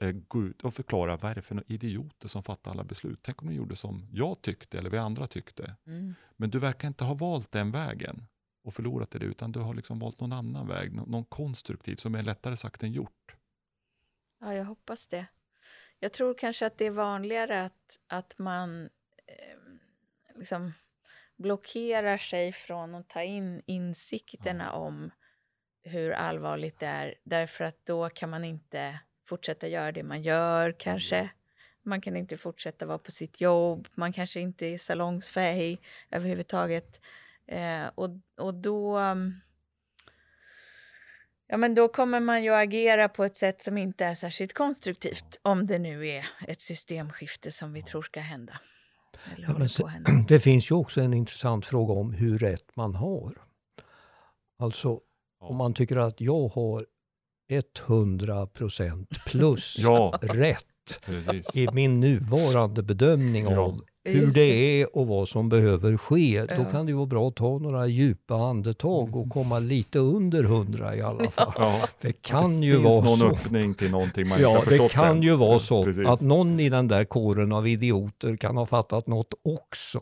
[0.01, 3.19] eh, gå ut och förklara vad är det för idioter som fattar alla beslut.
[3.23, 5.77] Tänk om de gjorde som jag tyckte eller vi andra tyckte.
[5.87, 6.15] Mm.
[6.37, 8.25] Men du verkar inte ha valt den vägen
[8.65, 12.15] och förlorat det, utan du har liksom valt någon annan väg, någon, någon konstruktiv som
[12.15, 13.37] är lättare sagt än gjort.
[14.41, 15.27] Ja, jag hoppas det.
[16.01, 18.85] Jag tror kanske att det är vanligare att, att man
[19.27, 19.59] eh,
[20.35, 20.73] liksom
[21.37, 24.73] blockerar sig från att ta in insikterna ja.
[24.73, 25.11] om
[25.83, 30.73] hur allvarligt det är, därför att då kan man inte fortsätta göra det man gör
[30.79, 31.17] kanske.
[31.17, 31.29] Mm.
[31.83, 35.81] Man kan inte fortsätta vara på sitt jobb, man kanske inte är salongsfähig
[36.11, 37.01] överhuvudtaget.
[37.47, 38.99] Eh, och, och då...
[38.99, 39.41] Um,
[41.49, 45.41] Ja, men då kommer man ju agera på ett sätt som inte är särskilt konstruktivt
[45.43, 48.61] om det nu är ett systemskifte som vi tror ska hända.
[49.37, 49.91] Ja, så,
[50.29, 53.35] det finns ju också en intressant fråga om hur rätt man har.
[54.59, 55.01] Alltså
[55.41, 56.87] om man tycker att jag har
[57.51, 60.19] 100% plus ja.
[60.23, 60.65] rätt
[61.05, 61.57] Precis.
[61.57, 63.61] i min nuvarande bedömning ja.
[63.61, 66.47] av hur det är och vad som behöver ske.
[66.49, 66.57] Ja.
[66.57, 70.97] Då kan det vara bra att ta några djupa andetag och komma lite under hundra
[70.97, 71.53] i alla fall.
[71.57, 71.89] Ja.
[72.01, 73.27] Det kan det ju vara någon så.
[73.31, 75.23] öppning till någonting man ja, inte har förstått Det kan än.
[75.23, 76.07] ju vara så Precis.
[76.07, 80.01] att någon i den där kåren av idioter kan ha fattat något också.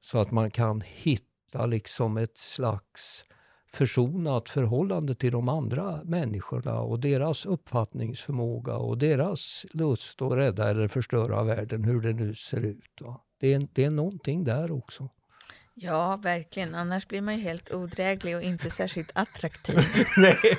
[0.00, 3.24] Så att man kan hitta liksom ett slags
[3.72, 10.88] försonat förhållande till de andra människorna och deras uppfattningsförmåga och deras lust att rädda eller
[10.88, 13.00] förstöra världen, hur det nu ser ut.
[13.00, 13.20] Va?
[13.40, 15.08] Det, är, det är någonting där också.
[15.74, 16.74] Ja, verkligen.
[16.74, 19.78] Annars blir man ju helt odräglig och inte särskilt attraktiv.
[20.16, 20.36] Nej.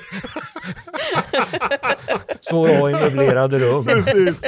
[2.40, 3.84] Så jag i möblerade rum.
[3.84, 4.40] Precis.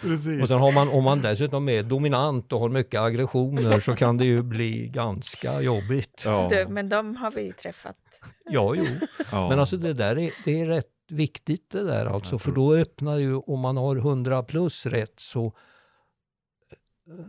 [0.00, 0.42] Precis.
[0.42, 4.16] Och sen har man, om man dessutom är dominant och har mycket aggressioner så kan
[4.16, 6.22] det ju bli ganska jobbigt.
[6.24, 6.46] Ja.
[6.50, 8.20] Det, men de har vi träffat.
[8.44, 8.86] Ja, jo.
[9.32, 9.48] Ja.
[9.48, 13.16] Men alltså det där är, det är rätt viktigt det där alltså, för då öppnar
[13.16, 15.52] ju, om man har 100 plus rätt så,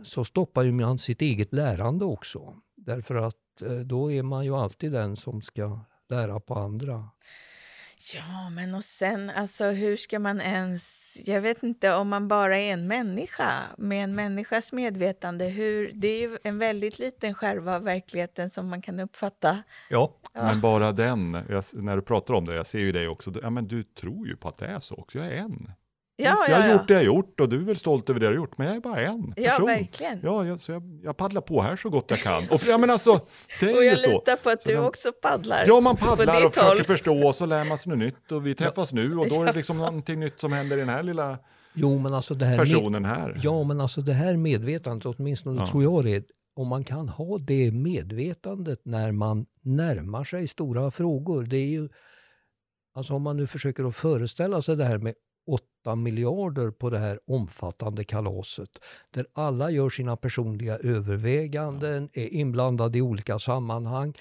[0.04, 2.56] så stoppar ju man sitt eget lärande också.
[2.76, 5.80] Därför att eh, då är man ju alltid den som ska
[6.10, 7.10] lära på andra.
[8.14, 11.18] Ja, men och sen, alltså hur ska man ens...
[11.26, 15.92] Jag vet inte, om man bara är en människa med en människas medvetande, hur...
[15.94, 19.64] Det är ju en väldigt liten skärva av verkligheten som man kan uppfatta.
[19.90, 20.16] Ja.
[20.34, 20.44] Ja.
[20.44, 23.50] Men bara den, jag, när du pratar om det, jag ser ju dig också, ja
[23.50, 25.72] men du tror ju på att det är så också, jag är en.
[26.22, 26.74] Ja, Visst, jag ja, har ja.
[26.74, 28.58] gjort det jag har gjort och du är väl stolt över det du har gjort,
[28.58, 29.66] men jag är bara en Ja, person.
[29.68, 30.20] verkligen.
[30.24, 32.44] Ja, jag, så jag, jag paddlar på här så gott jag kan.
[32.50, 33.20] Och, ja, men alltså,
[33.60, 34.12] det är Och ju jag så.
[34.12, 35.64] litar på att Så du den- också paddlar.
[35.68, 36.84] Ja, man paddlar och försöker håll.
[36.84, 39.46] förstå och så lär man sig något nytt och vi träffas nu och då är
[39.46, 41.38] det liksom någonting nytt som händer i den här lilla
[41.74, 43.40] Jo, men alltså det här personen här.
[43.44, 45.68] Ja, men alltså det här medvetandet, åtminstone Ja.
[45.68, 51.44] tror jag det, om man kan ha det medvetandet när man närmar sig stora frågor.
[51.44, 51.90] Det är ju,
[52.96, 55.14] alltså om man nu försöker att föreställa sig det här med
[55.54, 58.70] 8 miljarder på det här omfattande kalaset,
[59.10, 64.14] där alla gör sina personliga överväganden, är inblandade i olika sammanhang.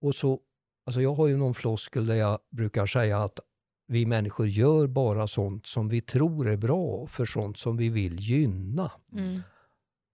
[0.00, 0.40] Och så,
[0.86, 3.40] alltså jag har ju någon floskel där jag brukar säga att
[3.86, 8.20] vi människor gör bara sånt som vi tror är bra för sånt som vi vill
[8.20, 8.90] gynna.
[9.12, 9.40] Mm.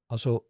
[0.09, 0.41] Alltså,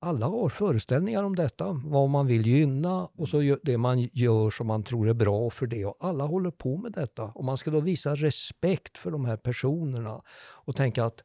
[0.00, 4.66] alla har föreställningar om detta, vad man vill gynna och så det man gör som
[4.66, 5.86] man tror är bra för det.
[5.86, 7.24] Och alla håller på med detta.
[7.24, 11.24] Och man ska då visa respekt för de här personerna och tänka att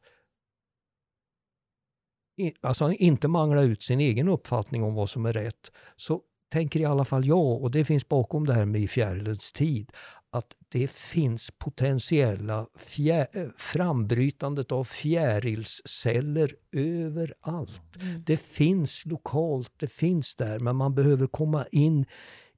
[2.60, 5.72] alltså inte mangla ut sin egen uppfattning om vad som är rätt.
[5.96, 9.52] Så tänker i alla fall jag, och det finns bakom det här med i fjärilens
[9.52, 9.92] tid,
[10.34, 12.66] att det finns potentiella
[12.98, 17.96] eh, frambrytandet av fjärilsceller överallt.
[18.00, 18.22] Mm.
[18.26, 22.06] Det finns lokalt, det finns där, men man behöver komma in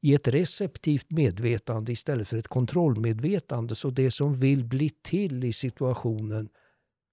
[0.00, 3.74] i ett receptivt medvetande istället för ett kontrollmedvetande.
[3.74, 6.48] Så det som vill bli till i situationen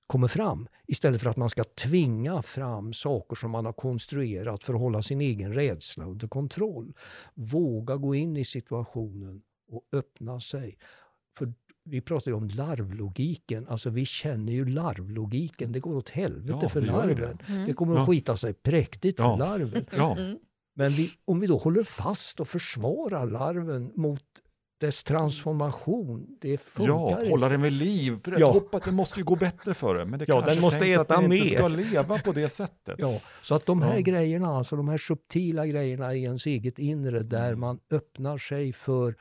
[0.07, 0.67] kommer fram.
[0.87, 5.01] Istället för att man ska tvinga fram saker som man har konstruerat för att hålla
[5.01, 6.93] sin egen rädsla under kontroll.
[7.33, 9.41] Våga gå in i situationen
[9.75, 10.77] och öppna sig.
[11.37, 11.53] För
[11.85, 15.71] vi pratar ju om larvlogiken, alltså vi känner ju larvlogiken.
[15.71, 16.91] Det går åt helvete Ja, för ju det.
[16.91, 17.37] larven.
[17.47, 17.65] Mm.
[17.65, 18.05] Det kommer att Ja.
[18.05, 19.31] skita sig präktigt Ja.
[19.37, 19.85] för larven.
[19.97, 20.17] Ja.
[20.75, 24.23] Men vi, om vi då håller fast och försvarar larven mot
[24.79, 27.29] dess transformation, det funkar ja inte.
[27.31, 28.19] hålla den vid liv.
[28.23, 28.37] För Ja.
[28.39, 30.05] jag hoppas det måste ju gå bättre för det.
[30.05, 31.57] Men det Ja, kanske den måste tänkt att äta den inte mer.
[31.57, 32.95] ska leva på det sättet.
[32.97, 34.01] Ja, så att de här Ja.
[34.01, 37.59] grejerna, alltså de här subtila grejerna i ens eget inre där Mm.
[37.59, 39.15] man öppnar sig för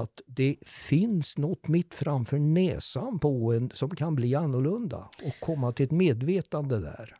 [0.00, 5.72] att det finns något mitt framför näsan på en som kan bli annorlunda och komma
[5.72, 7.14] till ett medvetande där.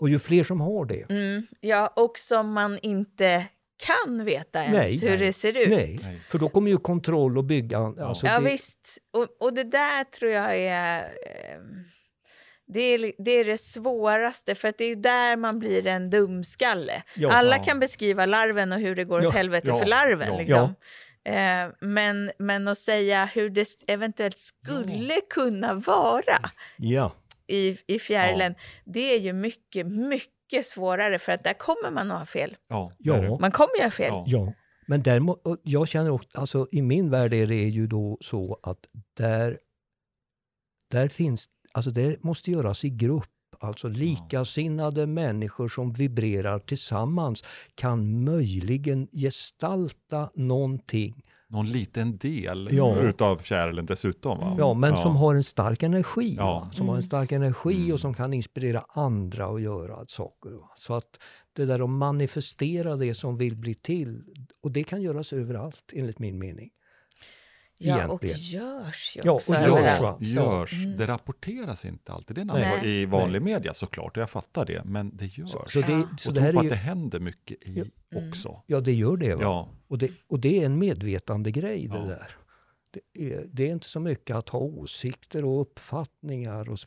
[0.00, 1.46] Och ju fler som har det, Mm.
[1.60, 3.46] Ja, och som man inte
[3.76, 5.10] kan veta ens Nej.
[5.10, 5.68] hur det ser ut.
[5.68, 6.20] nej, Nej.
[6.30, 7.78] för då kommer ju kontroll och bygga...
[7.78, 8.98] Alltså Ja, det, visst.
[9.12, 11.02] Och, och det där tror jag är...
[11.02, 11.84] ehm,
[12.66, 16.10] Det är, det är det svåraste, för att det är ju där man blir en
[16.10, 17.02] dumskalle.
[17.16, 17.32] Ja.
[17.32, 17.64] Alla Ja.
[17.64, 19.30] kan beskriva larven och hur det går åt Ja.
[19.30, 19.78] helvete Ja.
[19.78, 20.28] för larven.
[20.32, 20.38] Ja.
[20.38, 20.74] Liksom.
[21.24, 27.12] Eh, men, men att säga hur det eventuellt skulle kunna vara Ja,
[27.46, 28.54] i, i fjärilen,
[28.84, 32.56] det är ju mycket, mycket svårare, för att där kommer man att ha fel.
[32.68, 33.38] Ja, Ja.
[33.38, 34.12] Man kommer ju ha fel.
[34.12, 34.24] Ja.
[34.26, 34.52] Ja,
[34.86, 38.78] men däremot, jag känner också, alltså i min värld är det ju då så att
[39.16, 39.58] där,
[40.90, 43.30] där finns, alltså det måste göras i grupp.
[43.64, 47.44] Alltså likasinnade människor som vibrerar tillsammans
[47.74, 51.22] kan möjligen gestalta någonting.
[51.48, 52.96] Någon liten del Ja.
[53.00, 54.38] utav kärlen dessutom.
[54.38, 54.56] Va?
[54.58, 56.34] Ja, men som har en stark energi.
[56.38, 56.68] Ja.
[56.72, 57.02] Som har en Mm.
[57.02, 57.92] stark energi Mm.
[57.92, 60.50] och som kan inspirera andra att göra saker.
[60.50, 60.70] va?
[60.76, 61.18] Så att
[61.52, 64.22] det där att manifestera det som vill bli till,
[64.62, 66.70] och det kan göras överallt enligt min mening.
[67.84, 68.62] Ja, och egentligen.
[68.62, 70.00] görs ju Ja, också och Ja, görs, överallt.
[70.02, 70.16] va?
[70.20, 70.72] görs.
[70.72, 70.96] Mm.
[70.96, 72.36] Det rapporteras inte alltid.
[72.36, 73.52] Det är en annan i vanlig Nej.
[73.54, 74.84] media såklart, och jag fattar det.
[74.84, 75.50] Men det görs.
[75.50, 76.08] Så, så det, Ja.
[76.18, 77.78] så och det här på att ju, det händer mycket i
[78.12, 78.28] Mm.
[78.28, 78.62] också.
[78.66, 79.34] Ja, det gör det.
[79.34, 79.42] Va?
[79.42, 82.04] Ja, Och, det och det är en medvetande grej det Ja.
[82.04, 82.28] där.
[83.14, 86.78] Det är, det är inte så mycket att ha åsikter och uppfattningar och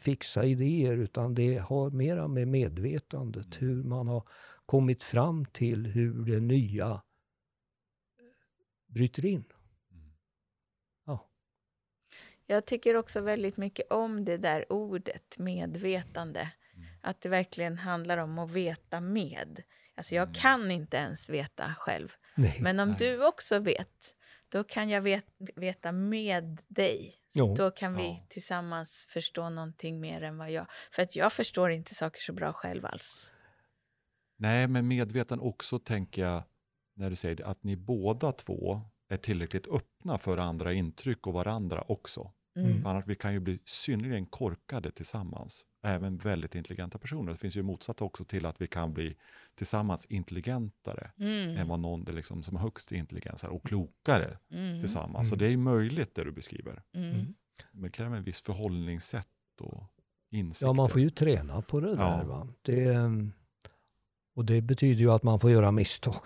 [0.00, 4.22] fixa idéer utan det har mera med medvetandet, hur man har
[4.66, 7.02] kommit fram till hur det nya
[8.86, 9.44] bryter in.
[12.46, 16.40] Jag tycker också väldigt mycket om det där ordet, medvetande.
[16.40, 16.86] Mm.
[17.02, 19.62] Att det verkligen handlar om att veta med.
[19.96, 20.34] Alltså jag Mm.
[20.34, 22.12] kan inte ens veta själv.
[22.36, 22.58] Nej.
[22.60, 22.98] Men om Nej.
[22.98, 24.14] du också vet,
[24.48, 25.24] då kan jag vet,
[25.56, 27.14] veta med dig.
[27.28, 27.54] Så.
[27.54, 28.26] Då kan vi Ja.
[28.28, 30.66] tillsammans förstå någonting mer än vad jag...
[30.92, 33.32] För att jag förstår inte saker så bra själv alls.
[34.36, 36.42] Nej, men medveten också tänker jag,
[36.94, 38.80] när du säger det, att ni båda två
[39.14, 42.30] är tillräckligt öppna för andra intryck och varandra också.
[42.56, 42.82] Mm.
[42.82, 45.64] För annars vi kan ju bli synnerligen korkade tillsammans.
[45.82, 47.32] Även väldigt intelligenta personer.
[47.32, 49.16] Det finns ju motsatt också till att vi kan bli
[49.54, 51.68] tillsammans intelligentare än Mm.
[51.68, 54.80] vad någon är liksom som har högst intelligens är, och klokare Mm.
[54.80, 55.28] tillsammans.
[55.28, 55.38] Så Mm.
[55.38, 56.82] det är ju möjligt det du beskriver.
[56.92, 57.34] Mm.
[57.72, 59.28] Men det kräver en viss förhållningssätt
[59.60, 59.84] och
[60.30, 60.66] insikter.
[60.66, 61.94] Ja, man får ju träna på det Ja.
[61.96, 62.24] där.
[62.24, 62.48] Va?
[62.62, 63.32] Det, ehm,
[64.34, 66.22] och det betyder ju att man får göra misstag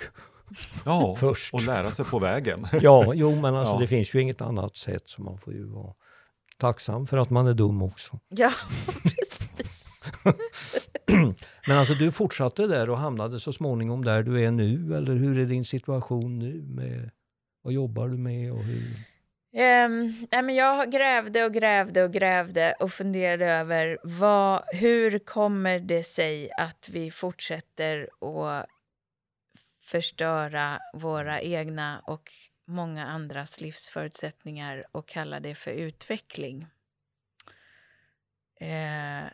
[0.85, 1.55] ja, först.
[1.55, 2.67] och lära sig på vägen.
[2.81, 3.79] Ja, jo, men alltså Ja.
[3.81, 5.95] det finns ju inget annat sätt så man får ju vara
[6.59, 8.19] tacksam för att man är dum också.
[8.29, 8.53] Ja,
[8.87, 9.85] precis.
[11.67, 15.39] Men alltså du fortsatte där och hamnade så småningom där du är nu eller hur
[15.39, 16.63] är din situation nu?
[16.69, 17.11] Med,
[17.63, 18.83] vad jobbar du med och hur?
[19.57, 25.79] Ehm, nej, men jag grävde och grävde och grävde och funderade över vad, hur kommer
[25.79, 28.67] det sig att vi fortsätter att
[29.88, 32.33] förstöra våra egna och
[32.64, 36.66] många andras livsförutsättningar och kalla det för utveckling.
[38.61, 39.27] Eh,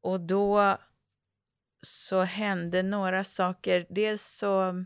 [0.00, 0.78] och då
[1.80, 3.86] så hände några saker.
[3.88, 4.84] Dels så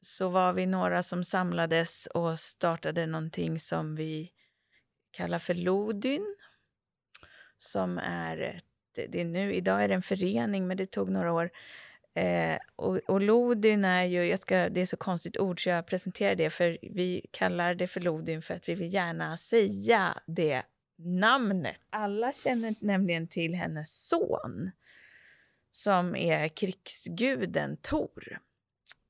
[0.00, 4.32] så var vi några som samlades och startade någonting som vi
[5.10, 6.36] kallar för Lodyn.
[7.56, 11.32] Som är ett, det är nu, idag är det en förening, men det tog några
[11.32, 11.50] år.
[12.14, 15.86] Eh, och, och Lodyn är ju, jag ska, det är så konstigt ord så jag
[15.86, 20.62] presenterar det, för vi kallar det för Lodyn för att vi vill gärna säga det
[20.98, 21.76] namnet.
[21.90, 24.70] Alla känner nämligen till hennes son,
[25.70, 28.38] som är krigsguden Tor.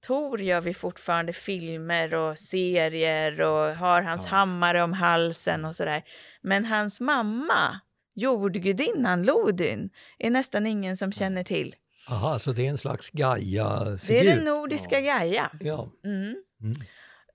[0.07, 4.31] Tor gör vi fortfarande filmer och serier och har hans Ja.
[4.31, 6.03] hammare om halsen och sådär.
[6.41, 7.81] Men hans mamma,
[8.15, 11.75] jordgudinnan Lodyn, är nästan ingen som känner till.
[12.09, 14.15] Aha, så det är en slags Gaia-figur?
[14.25, 15.19] Det är den nordiska Ja.
[15.19, 15.51] Gaia.
[15.61, 15.91] Ja.
[16.05, 16.43] Mm.
[16.63, 16.75] Mm.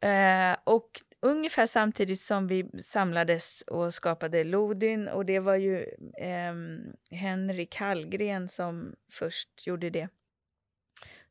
[0.02, 0.90] Eh, och
[1.22, 5.86] ungefär samtidigt som vi samlades och skapade Lodyn och det var ju
[6.22, 6.80] ehm,
[7.12, 10.10] Henrik Hallgren som först gjorde det.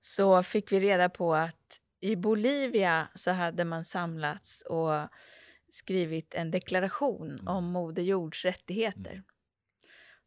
[0.01, 5.09] Så fick vi reda på att i Bolivia så hade man samlats och
[5.71, 7.49] skrivit en deklaration Mm.
[7.49, 9.23] om Moder Jords rättigheter.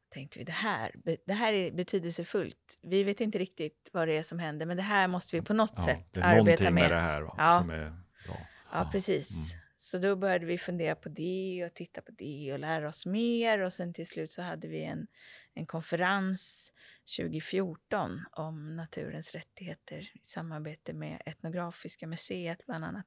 [0.09, 0.91] Tänkte vi, det här,
[1.25, 2.79] det här är betydelsefullt.
[2.81, 5.53] Vi vet inte riktigt vad det är som händer, men det här måste vi på
[5.53, 6.91] något Ja, sätt arbeta med med.
[6.91, 7.59] det här va, Ja.
[7.59, 7.89] som är
[8.27, 8.37] bra.
[8.71, 9.53] Ja, precis.
[9.53, 9.63] Mm.
[9.77, 13.59] Så då började vi fundera på det och titta på det och lära oss mer.
[13.61, 15.07] Och sen till slut så hade vi en,
[15.53, 16.73] en konferens
[17.17, 23.05] 2014 om naturens rättigheter i samarbete med Etnografiska museet bland annat.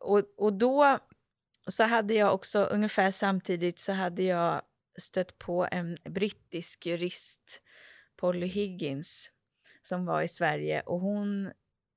[0.00, 0.98] Och, och då
[1.66, 4.62] så hade jag också ungefär samtidigt så hade jag
[4.98, 7.62] stött på en brittisk jurist,
[8.16, 9.30] Polly Higgins,
[9.82, 11.52] som var i Sverige och hon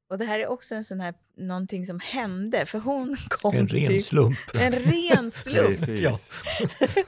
[0.10, 3.68] och det här är också en sån här någonting som hände för hon kom En
[3.68, 4.38] ren till slump.
[4.62, 5.68] en ren slump.
[5.68, 6.02] Precis.
[6.02, 6.18] Ja.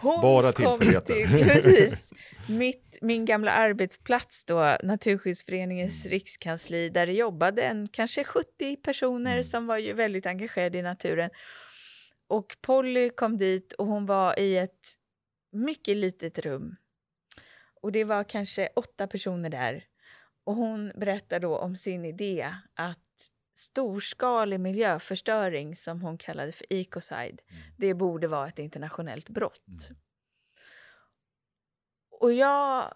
[0.00, 1.14] Hon Bara tillfälligheter.
[1.14, 2.12] till- Precis.
[2.48, 6.10] Mitt, min gamla arbetsplats då, Naturskyddsföreningens Mm.
[6.12, 9.44] rikskansli, där det jobbade en, kanske 70 personer Mm.
[9.44, 11.30] som var ju väldigt engagerade i naturen.
[12.28, 14.92] Och Polly kom dit och hon var i ett
[15.52, 16.76] mycket litet rum.
[17.82, 19.84] Och det var kanske åtta personer där.
[20.44, 27.40] Och hon berättar då om sin idé att storskalig miljöförstöring, som hon kallade för ecocide,
[27.76, 29.66] det borde vara ett internationellt brott.
[29.68, 30.00] Mm.
[32.10, 32.94] Och jag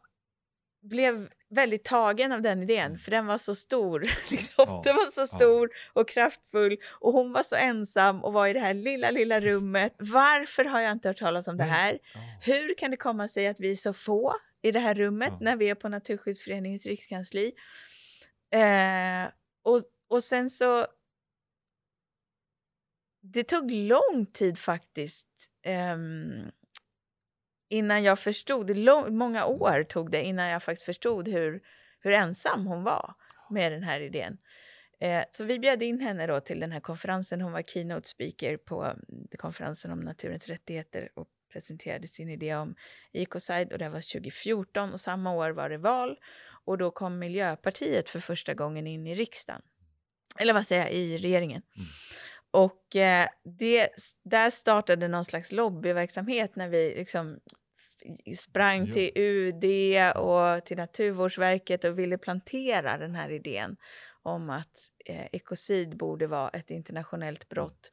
[0.88, 2.98] blev väldigt tagen av den idén, Mm.
[2.98, 4.00] för den var så stor.
[4.30, 4.64] Liksom.
[4.68, 8.52] Ja, Den var så stor och kraftfull och hon var så ensam och var i
[8.52, 9.94] det här lilla, lilla rummet.
[9.98, 11.98] Varför har jag inte hört talas om det här?
[12.14, 12.20] Ja.
[12.42, 15.38] Hur kan det komma sig att vi är så få i det här rummet Ja.
[15.40, 17.52] när vi är på Naturskyddsföreningens rikskansli?
[18.50, 19.30] Eh,
[19.62, 20.86] och, och sen så...
[23.22, 25.26] Det tog lång tid faktiskt
[25.62, 26.50] ehm,
[27.68, 28.76] innan jag förstod.
[28.76, 31.60] Lång, många år tog det innan jag faktiskt förstod hur,
[32.00, 33.14] hur ensam hon var
[33.50, 34.38] med den här idén.
[35.00, 37.40] Eh, så vi bjöd in henne då till den här konferensen.
[37.40, 42.74] Hon var keynote speaker på mm, konferensen om naturens rättigheter och presenterade sin idé om
[43.12, 46.16] Ecocide och det var 2014 och samma år var det val
[46.64, 49.62] och då kom Miljöpartiet för första gången in i riksdagen.
[50.38, 51.62] Eller vad säger jag, i regeringen.
[51.76, 51.86] Mm.
[52.50, 53.28] Och eh,
[53.58, 53.88] det,
[54.24, 57.40] där startade någon slags lobbyverksamhet när vi liksom
[58.36, 59.64] sprang till UD
[60.16, 63.76] och till Naturvårdsverket och ville plantera den här idén
[64.22, 67.90] om att eh, ekocid borde vara ett internationellt brott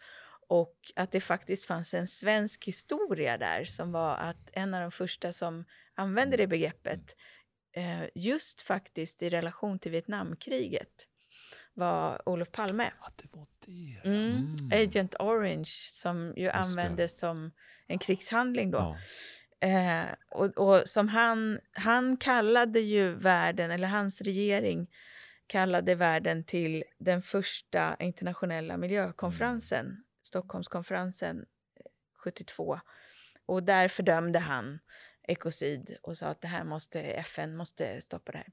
[0.47, 4.91] och att det faktiskt fanns en svensk historia där som var att en av de
[4.91, 7.15] första som använde det begreppet
[7.75, 11.07] eh, just faktiskt i relation till Vietnamkriget
[11.73, 12.91] var Olof Palme.
[13.01, 14.09] Ja, det var det.
[14.09, 14.55] Mm.
[14.71, 16.51] Agent Orange som ju det.
[16.51, 17.51] användes som
[17.87, 18.77] en krigshandling då.
[18.77, 18.97] Ja.
[19.63, 24.89] Eh, och, och som han, han kallade ju världen, eller hans regering
[25.47, 31.85] kallade världen till den första internationella miljökonferensen, Stockholmskonferensen eh,
[32.15, 32.79] 72.
[33.45, 34.79] Och där fördömde han
[35.27, 38.51] ekocid och sa att det här måste, FN måste stoppa det här.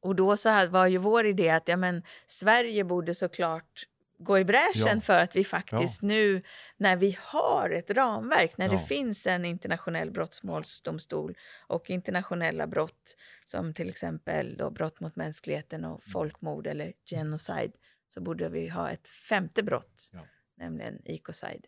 [0.00, 3.86] Och då så var ju vår idé att ja, men, Sverige borde såklart
[4.18, 5.00] gå i bräschen Ja.
[5.00, 6.42] för att vi faktiskt nu
[6.76, 8.72] när vi har ett ramverk, när Ja.
[8.72, 15.84] det finns en internationell brottsmålsdomstol och internationella brott som till exempel då brott mot mänskligheten
[15.84, 16.12] och Mm.
[16.12, 17.72] folkmord eller genocide
[18.08, 20.20] så borde vi ha ett femte brott, Ja.
[20.56, 21.66] nämligen ecocide.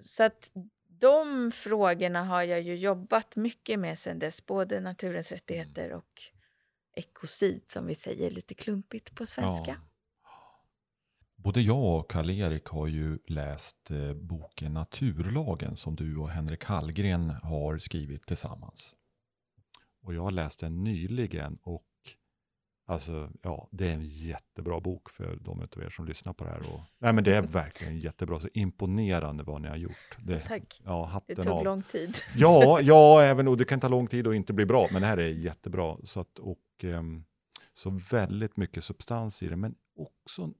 [0.00, 0.50] Så att
[0.88, 6.22] de frågorna har jag ju jobbat mycket med sen dess, både naturens rättigheter och
[6.96, 9.80] ekocid som vi säger lite klumpigt på svenska.
[11.42, 17.30] Både jag och Karl-Erik har ju läst eh, boken Naturlagen som du och Henrik Hallgren
[17.30, 18.94] har skrivit tillsammans.
[20.02, 21.86] Och jag har läst den nyligen och
[22.86, 26.50] alltså, ja, det är en jättebra bok för de av er som lyssnar på det
[26.50, 26.74] här.
[26.74, 28.40] Och, nej, men det är verkligen jättebra.
[28.40, 30.16] Så imponerande vad ni har gjort.
[30.18, 30.80] Det, Tack.
[30.84, 31.64] ja, Det tog av.
[31.64, 32.16] lång tid.
[32.36, 35.08] Ja, ja, även och det kan ta lång tid och inte bli bra, men det
[35.08, 35.96] här är jättebra.
[36.04, 37.24] Så, att, och, ehm,
[37.72, 40.52] så väldigt mycket substans i det, men också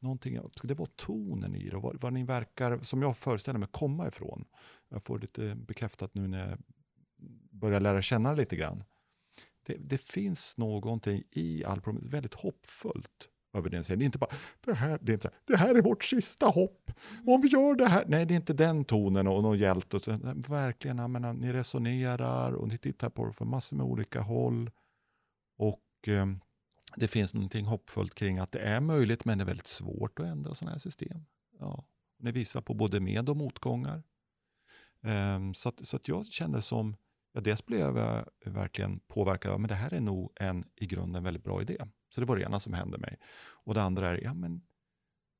[0.00, 3.68] någonting, det var tonen i det, och vad, vad ni verkar, som jag föreställer mig,
[3.72, 4.44] komma ifrån.
[4.88, 6.58] Jag får lite bekräftat nu när jag
[7.50, 8.84] börjar lära känna det lite grann.
[9.66, 13.82] Det, det finns någonting i albumet, väldigt hoppfullt över den.
[13.88, 14.30] Det är inte bara,
[14.64, 16.92] det här, det är inte så här, det här är vårt sista hopp.
[17.26, 18.04] Om vi gör det här.
[18.08, 19.96] Nej, det är inte den tonen och någon hjälte.
[19.96, 23.86] Och så, verkligen, jag menar, ni resonerar och ni tittar på det från massor med
[23.86, 24.70] olika håll.
[25.56, 26.26] Och eh,
[26.96, 30.26] det finns någonting hoppfullt kring att det är möjligt, men det är väldigt svårt att
[30.26, 31.26] ändra sådana här system.
[31.58, 31.84] Ja.
[32.18, 34.02] Ni visar på både med och motgångar.
[35.00, 36.96] Um, så att, så att jag kände som,
[37.32, 41.44] ja, dels blev jag verkligen påverkad, men det här är nog en i grunden väldigt
[41.44, 41.76] bra idé.
[42.08, 43.18] Så det var det ena som hände mig.
[43.40, 44.62] Och det andra är, ja men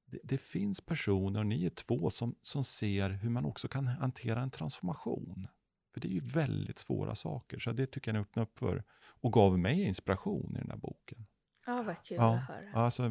[0.06, 3.86] det, det finns personer, och ni är två, som, som ser hur man också kan
[3.86, 5.48] hantera en transformation.
[5.92, 8.84] För det är ju väldigt svåra saker, så det tycker jag ni öppnade upp för.
[9.22, 11.26] Och gav mig inspiration i den här boken.
[11.70, 12.72] Ja, vad kul Ja, att höra.
[12.74, 13.10] Alltså,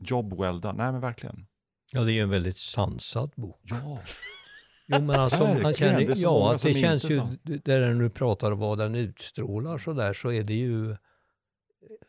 [0.00, 0.74] job well done.
[0.82, 1.46] Nej men verkligen.
[1.92, 3.60] Ja, det är ju en väldigt sansad bok.
[3.62, 3.98] Ja,
[4.86, 7.20] Jo, men alltså, man Verkligen, känner, det ja, det känns ju,
[7.64, 10.96] där du pratar om vad den utstrålar så där, så är det ju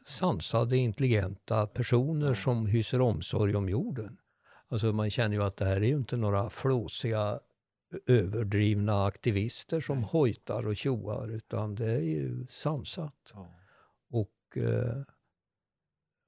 [0.06, 4.18] sansade, intelligenta personer som hyser omsorg om jorden.
[4.68, 7.40] Alltså man känner ju att det här är ju inte några flåsiga,
[8.08, 13.32] överdrivna aktivister som hojtar och tjoar, utan det är ju sansat.
[13.34, 13.56] ja.
[14.12, 15.04] Och eh,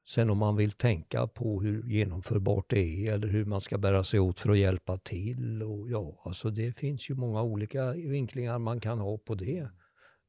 [0.05, 4.03] sen om man vill tänka på hur genomförbart det är eller hur man ska bära
[4.03, 5.63] sig åt för att hjälpa till.
[5.63, 9.69] Och ja, alltså det finns ju många olika vinklingar man kan ha på det.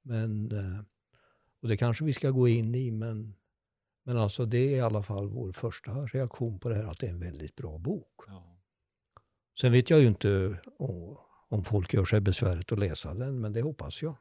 [0.03, 0.81] Men, eh,
[1.63, 3.35] och det kanske vi ska gå in i, men,
[4.05, 7.07] men alltså det är i alla fall vår första reaktion på det här, att det
[7.07, 8.21] är en väldigt bra bok.
[8.27, 8.51] ja.
[9.61, 11.17] Sen vet jag ju inte om,
[11.49, 14.17] om folk gör sig besväret att läsa den, men det hoppas jag.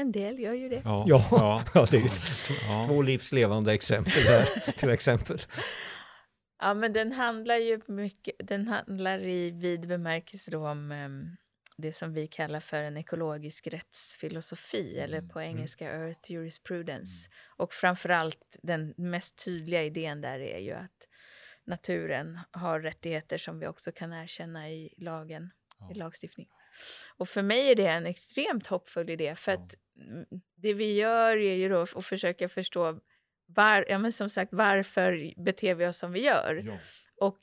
[0.00, 0.82] En del gör ju det.
[0.84, 2.08] Ja, Ja, ja, det är ju
[2.68, 2.84] ja.
[2.86, 5.38] två livslevande exempel här, till exempel.
[6.62, 11.36] Ja, men den handlar ju mycket, den handlar i vid bemärkelse då om em,
[11.76, 17.30] det som vi kallar för en ekologisk rättsfilosofi, eller Mm, på engelska Earth Jurisprudence.
[17.56, 21.08] Och framförallt den mest tydliga idén där är ju att
[21.66, 25.90] naturen har rättigheter som vi också kan erkänna i lagen, Ja.
[25.90, 26.48] i lagstiftning.
[27.16, 29.58] Och för mig är det en extremt hoppfull idé, för Ja.
[29.58, 29.80] att mm,
[30.56, 33.00] det vi gör är ju då att försöka förstå
[33.46, 36.62] var, ja, men som sagt, varför beter vi oss som vi gör.
[36.66, 36.78] Ja.
[37.20, 37.38] Och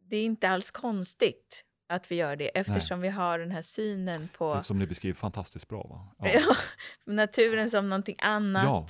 [0.00, 4.28] det är inte alls konstigt att vi gör det eftersom vi har den här synen
[4.36, 6.28] på Det som ni beskriver fantastiskt bra va?
[6.34, 6.56] ja.
[7.06, 8.88] naturen som någonting annat, Ja.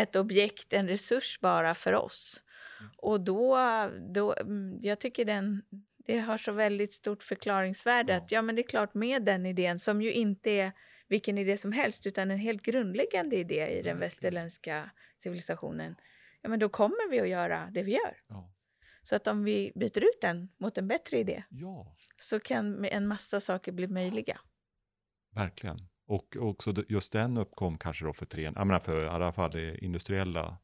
[0.00, 2.44] ett objekt, en resurs bara för oss.
[2.80, 2.92] Mm.
[2.98, 3.58] Och då,
[4.14, 5.62] då, mm, jag tycker den,
[6.06, 8.18] det har så väldigt stort förklaringsvärde Ja.
[8.18, 10.72] att ja men det är klart med den idén som ju inte är
[11.08, 13.98] vilken idé som helst utan en helt grundläggande idé i den Verkligen.
[13.98, 14.90] västerländska
[15.22, 15.96] civilisationen.
[16.42, 18.16] Ja men då kommer vi att göra det vi gör.
[18.28, 18.52] Ja.
[19.02, 23.06] Så att om vi byter ut den mot en bättre idé ja, så kan en
[23.06, 24.40] massa saker bli möjliga.
[25.34, 25.88] verkligen.
[26.06, 29.50] Och också just den uppkom kanske då för tre, jag menar för i alla fall
[29.50, 30.58] det industriella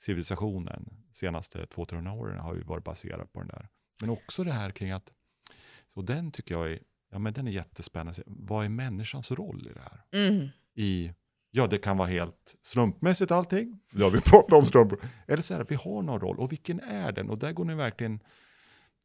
[0.00, 3.68] civilisationen senaste 200-300 åren har ju varit baserad på den där.
[4.00, 5.12] Men också det här kring att,
[5.88, 6.78] så den tycker jag är,
[7.10, 8.22] ja men den är jättespännande.
[8.26, 10.04] Vad är människans roll i det här?
[10.12, 10.48] Mm.
[10.74, 11.12] I
[11.50, 13.80] Ja, det kan vara helt slumpmässigt allting.
[13.92, 14.92] Har vi pratat om slump.
[15.26, 16.38] Eller så är det vi har någon roll.
[16.38, 17.30] Och vilken är den?
[17.30, 18.20] Och där går ni verkligen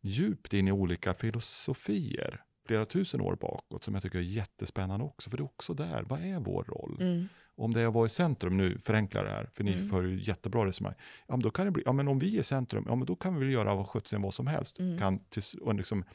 [0.01, 2.41] djupt in i olika filosofier.
[2.68, 5.30] Flera tusen år bakåt som jag tycker är jättespännande också.
[5.30, 6.97] För det är också där, vad är vår roll?
[7.01, 7.28] Mm.
[7.56, 9.89] Om det att vara i centrum, nu förenklar det här, för ni Mm.
[9.89, 10.95] för jättebra resonemang.
[11.28, 13.06] Ja, men då kan det bli, ja men om vi är i centrum, ja men
[13.06, 14.80] då kan vi väl göra vad sjutton vad som helst.
[14.80, 14.99] Mm.
[14.99, 16.06] Kan till, och liksom,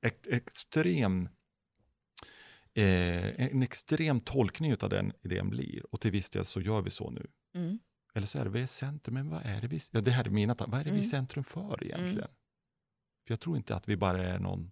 [0.00, 1.28] ex, extrem,
[2.74, 5.94] eh, en extrem tolkning av den idén blir.
[5.94, 7.26] Och till viss del så gör vi så nu.
[7.54, 7.78] Mm.
[8.14, 10.24] Eller så är det, vi är centrum, men vad är det vi, ja det här
[10.24, 11.10] är mina vad är det vi är Mm.
[11.10, 12.28] centrum för egentligen?
[13.26, 14.70] För jag tror inte att vi bara är någon,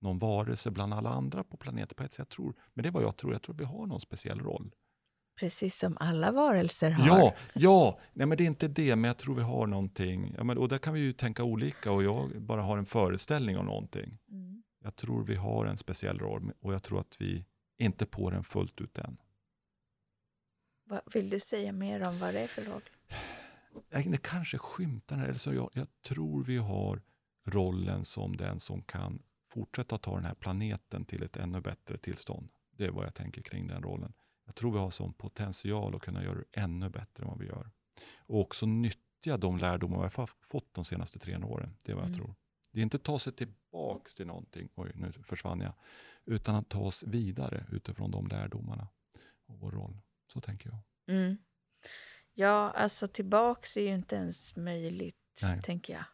[0.00, 2.18] någon varelse bland alla andra på planeten på ett sätt.
[2.18, 4.40] Jag tror, men det är vad jag tror, jag tror att vi har någon speciell
[4.40, 4.74] roll.
[5.36, 7.06] Precis som alla varelser har.
[7.18, 10.44] Ja, ja, nej men det är inte det, men jag tror vi har någonting, ja,
[10.44, 13.66] men, och där kan vi ju tänka olika och jag bara har en föreställning om
[13.66, 14.18] någonting.
[14.30, 14.62] Mm.
[14.84, 17.44] Jag tror vi har en speciell roll och jag tror att vi
[17.78, 19.16] inte på den fullt ut än.
[20.88, 22.82] Vad- Vill du säga mer om vad det är för roll?
[23.90, 27.02] Jag- Det kanske skymtar, eller så jag, jag tror vi har
[27.46, 29.22] rollen som den som kan
[29.52, 32.48] fortsätta ta den här planeten till ett ännu bättre tillstånd.
[32.70, 34.12] Det är vad jag tänker kring den rollen.
[34.46, 37.46] Jag tror vi har sån potential att kunna göra det ännu bättre än vad vi
[37.46, 37.70] gör.
[38.18, 41.76] Och också nyttja de lärdomar vi har fått de senaste tre åren.
[41.84, 42.18] Det är vad jag Mm.
[42.20, 42.34] tror.
[42.72, 45.72] Det är inte ta sig tillbaks till någonting, oj nu försvann jag,
[46.24, 48.88] utan att ta oss vidare utifrån de lärdomarna
[49.46, 49.98] och vår roll.
[50.32, 50.78] Så tänker jag.
[51.16, 51.36] Mm.
[52.34, 55.62] Ja, alltså tillbaks är ju inte ens möjligt, Nej.
[55.62, 56.04] tänker jag.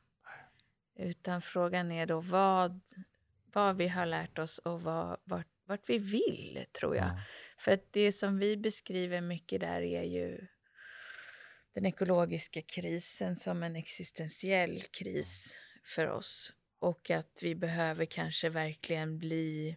[0.95, 2.81] Utan frågan är då vad,
[3.53, 7.07] vad vi har lärt oss och vad, vart, vart vi vill, tror jag.
[7.07, 7.21] Ja.
[7.59, 10.47] För att det som vi beskriver mycket där är ju
[11.75, 16.53] den ekologiska krisen som en existentiell kris för oss.
[16.79, 19.77] Och att vi behöver kanske verkligen bli...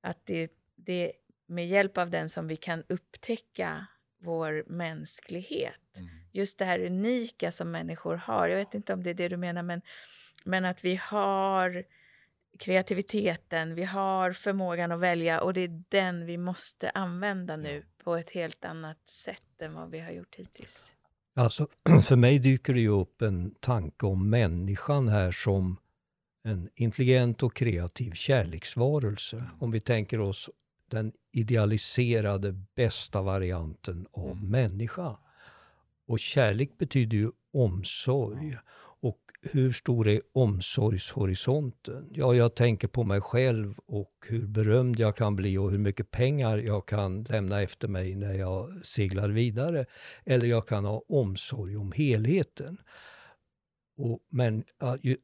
[0.00, 1.12] Att det, det
[1.46, 3.86] med hjälp av den som vi kan upptäcka
[4.18, 5.98] vår mänsklighet.
[5.98, 6.10] Mm.
[6.32, 8.48] Just det här unika som människor har.
[8.48, 9.82] Jag vet inte om det är det du menar, men,
[10.44, 11.84] men att vi har
[12.58, 18.16] kreativiteten, vi har förmågan att välja och det är den vi måste använda nu på
[18.16, 20.96] ett helt annat sätt än vad vi har gjort hittills.
[21.34, 21.68] Alltså,
[22.04, 25.76] för mig dyker det ju upp en tanke om människan här som
[26.44, 29.44] en intelligent och kreativ kärleksvarelse.
[29.58, 30.50] Om vi tänker oss
[30.90, 34.50] den idealiserade bästa varianten av Mm.
[34.50, 35.16] människa.
[36.08, 38.58] Och kärlek betyder ju omsorg.
[39.52, 42.08] Hur stor är omsorgshorisonten?
[42.12, 46.10] Ja, jag tänker på mig själv och hur berömd jag kan bli och hur mycket
[46.10, 49.86] pengar jag kan lämna efter mig när jag seglar vidare.
[50.24, 52.78] Eller jag kan ha omsorg om helheten.
[53.98, 54.64] Och, men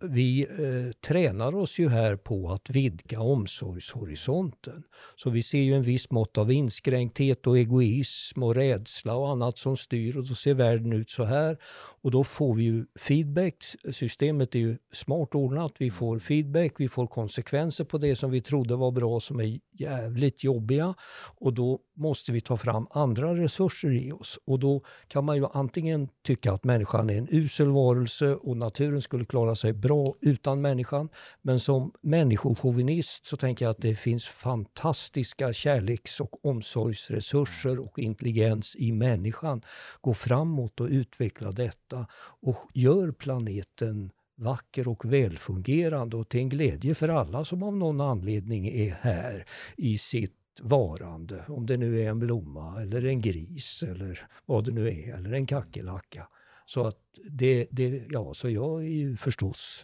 [0.00, 4.82] vi eh, tränar oss ju här på att vidga omsorgshorisonten.
[5.16, 9.58] Så vi ser ju en viss mått av inskränkthet och egoism och rädsla och annat
[9.58, 11.58] som styr och då ser världen ut så här.
[12.02, 13.64] Och då får vi ju feedback.
[13.92, 15.72] Systemet är ju smart ordnat.
[15.78, 19.60] Vi får feedback, vi får konsekvenser på det som vi trodde var bra som är
[19.72, 20.94] jävligt jobbiga.
[21.38, 24.38] Och då måste vi ta fram andra resurser i oss.
[24.44, 29.02] Och då kan man ju antingen tycka att människan är en usel varelse och naturen
[29.02, 31.08] skulle klara sig bra utan människan.
[31.42, 38.76] Men som människochauvinist så tänker jag att det finns fantastiska kärleks och omsorgsresurser och intelligens
[38.76, 39.62] i människan.
[40.00, 41.91] Gå framåt och utveckla detta
[42.40, 48.00] och gör planeten vacker och välfungerande och till en glädje för alla som av någon
[48.00, 50.32] anledning är här i sitt
[50.62, 51.44] varande.
[51.48, 55.32] Om det nu är en blomma eller en gris eller vad det nu är, eller
[55.32, 56.28] en kackerlacka.
[56.66, 56.98] Så att
[57.30, 59.82] det, det, ja, så jag är ju förstås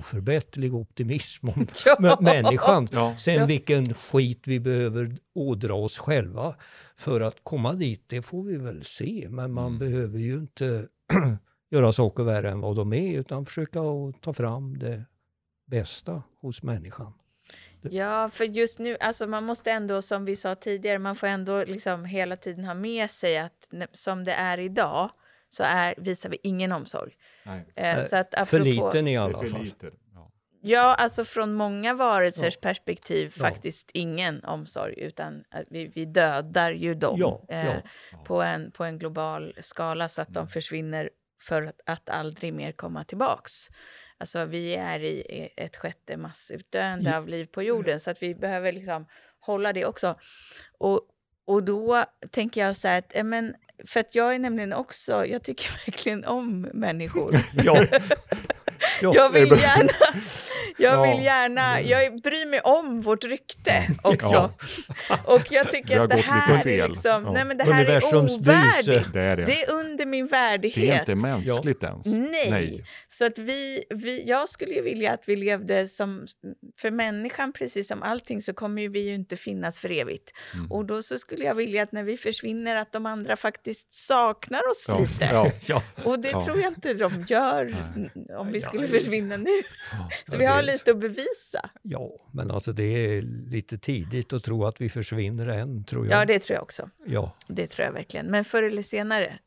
[0.00, 2.18] oförbätterlig optimism om Ja.
[2.20, 2.88] människan.
[2.92, 3.16] Ja.
[3.16, 6.54] Sen vilken skit vi behöver ådra oss själva
[6.96, 9.26] för att komma dit, det får vi väl se.
[9.30, 9.78] Men man Mm.
[9.78, 10.88] behöver ju inte
[11.70, 13.80] göra saker värre än vad de är, utan försöka
[14.20, 15.04] ta fram det
[15.66, 17.12] bästa hos människan.
[17.90, 21.64] Ja, för just nu, alltså man måste ändå, som vi sa tidigare, man får ändå
[21.64, 25.10] liksom hela tiden ha med sig att som det är idag
[25.48, 27.12] så är, visar vi ingen omsorg.
[27.46, 27.58] Nej.
[27.76, 29.70] Eh, Nej, så att För apropå, liten i alla fall.
[30.64, 30.94] Ja.
[30.94, 32.60] Alltså från många varelsers Ja.
[32.68, 33.40] perspektiv Ja.
[33.40, 37.74] faktiskt ingen omsorg, utan att vi, vi dödar ju dem Ja, eh.
[38.24, 40.48] På, en, på en global skala så att de Mm.
[40.50, 41.10] försvinner
[41.42, 43.52] för att, att aldrig mer komma tillbaks.
[44.18, 48.72] Alltså vi är i ett sjätte massutdöende av liv på jorden, så att vi behöver
[48.72, 49.06] liksom
[49.40, 50.14] hålla det också.
[50.78, 51.00] Och,
[51.44, 53.54] och då tänker jag så här, att, eh, men,
[53.86, 57.36] för att jag är nämligen också, jag tycker verkligen om människor.
[57.64, 57.84] Ja.
[59.02, 59.92] Ja, jag, vill gärna,
[60.78, 61.02] Jag Ja.
[61.16, 64.50] vill gärna, jag bryr mig om vårt rykte också.
[65.08, 65.18] Ja.
[65.24, 67.32] Och jag tycker att det här är liksom, Ja.
[67.32, 69.12] nej men det här är ovärdigt.
[69.12, 69.44] Det är det.
[69.44, 70.98] Det är under min Det är värdighet.
[71.00, 72.06] inte mänskligt ens.
[72.06, 72.84] Nej.
[73.08, 76.26] Så att vi, vi, jag skulle ju vilja att vi levde som,
[76.80, 80.30] för människan precis som allting så kommer ju vi ju inte finnas för evigt.
[80.54, 80.72] Mm.
[80.72, 84.70] Och då så skulle jag vilja att när vi försvinner att de andra faktiskt saknar
[84.70, 84.98] oss Ja.
[84.98, 85.24] lite.
[85.32, 85.50] Ja.
[85.66, 86.44] Ja, Och det Ja.
[86.44, 87.62] tror jag inte de gör
[87.94, 88.10] Nej.
[88.36, 89.62] om vi Ja, skulle försvinna nu.
[90.28, 91.70] Så Ja, vi har det- lite att bevisa.
[91.82, 96.20] ja, men alltså det är lite tidigt att tro att vi försvinner än, tror jag.
[96.20, 96.90] Ja, det tror jag också.
[97.06, 97.32] Ja.
[97.46, 98.26] Det tror jag verkligen.
[98.26, 99.38] Men förr eller senare.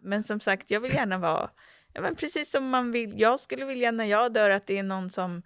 [0.00, 1.50] Men som sagt, jag vill gärna vara...
[1.92, 3.20] Ja, men precis som man vill.
[3.20, 5.42] Jag skulle vilja när jag dör att det är någon som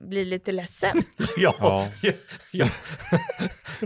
[0.00, 1.02] blir lite ledsen.
[1.36, 1.88] Ja, Ja.
[2.52, 2.68] ja.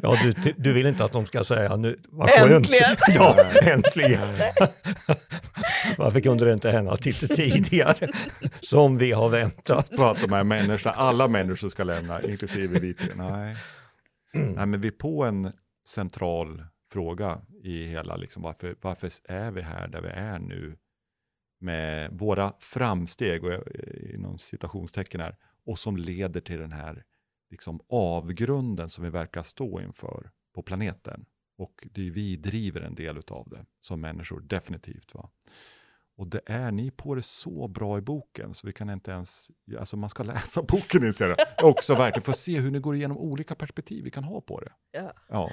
[0.02, 2.52] ja du, du vill inte att de ska säga nu, vad skönt.
[2.52, 2.96] Äntligen.
[3.14, 4.28] Ja, äntligen.
[5.98, 8.08] Varför kunde det inte hända lite tidigare?
[8.60, 9.88] Som vi har väntat.
[9.96, 13.08] För att de här människorna, alla människor ska lämna, inklusive vi tre.
[13.14, 13.56] Nej.
[14.34, 15.52] Nej, men vi är på en
[15.88, 20.76] central fråga i hela, liksom, varför, varför är vi här där vi är nu
[21.60, 23.62] med våra framsteg, och jag-
[24.14, 25.36] inom citationstecken här,
[25.66, 27.04] och som leder till den här
[27.50, 31.26] liksom, avgrunden som vi verkar stå inför på planeten.
[31.58, 35.14] Och det är vi driver en del av det som människor, definitivt.
[35.14, 35.30] va.
[36.16, 39.50] Och det är ni på det så bra i boken så vi kan inte ens,
[39.78, 41.68] alltså man ska läsa boken inser jag.
[41.70, 44.72] Också verkligen få se hur ni går igenom olika perspektiv vi kan ha på det.
[44.90, 45.12] Ja.
[45.28, 45.50] Ja.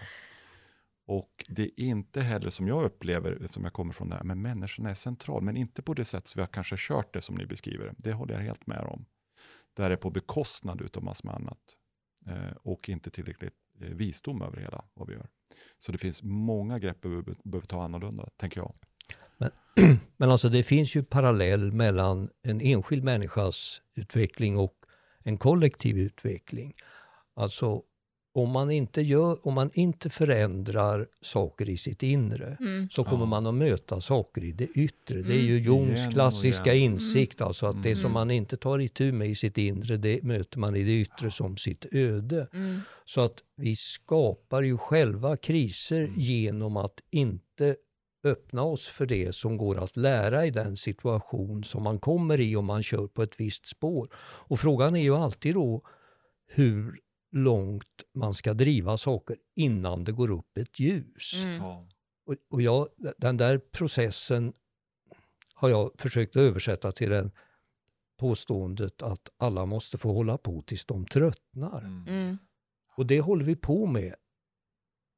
[1.05, 4.41] Och det är inte heller som jag upplever, eftersom jag kommer från det här, men
[4.41, 7.35] människan är central, men inte på det sätt som vi har kanske kört det som
[7.35, 7.93] ni beskriver.
[7.97, 9.05] Det håller jag helt med om.
[9.73, 11.77] Där är på bekostnad utav massor med annat.
[12.27, 15.27] Eh, och inte tillräckligt eh, visdom över hela vad vi gör.
[15.79, 17.09] Så det finns många grepp vi
[17.43, 18.73] behöver, ta annorlunda, tänker jag.
[20.17, 24.75] Men alltså det finns ju parallell mellan en enskild människas utveckling och
[25.23, 26.73] en kollektiv utveckling.
[27.33, 27.83] Alltså
[28.35, 32.89] om man inte, gör, om man inte förändrar saker i sitt inre Mm.
[32.89, 33.25] så kommer Ja.
[33.29, 35.21] man att möta saker i det yttre.
[35.21, 35.63] Det är ju Mm.
[35.63, 38.13] Jungs klassiska insikt, alltså att det som Mm.
[38.13, 41.57] man inte tar itu med i sitt inre, det möter man i det yttre som
[41.57, 42.47] sitt öde.
[42.53, 42.79] Mm.
[43.05, 47.75] Så att vi skapar ju själva kriser genom att inte
[48.25, 52.55] öppna oss för det som går att lära i den situation som man kommer i
[52.55, 54.09] om man kör på ett visst spår.
[54.15, 55.81] Och frågan är ju alltid då
[56.47, 56.99] hur
[57.33, 61.43] långt man ska driva saker innan det går upp ett ljus.
[61.43, 61.61] Mm.
[61.63, 64.53] Och, och jag, den där processen
[65.53, 67.31] har jag försökt översätta till den
[68.19, 71.81] påståendet att alla måste få hålla på tills de tröttnar.
[71.81, 72.37] Mm.
[72.95, 74.15] Och det håller vi på med.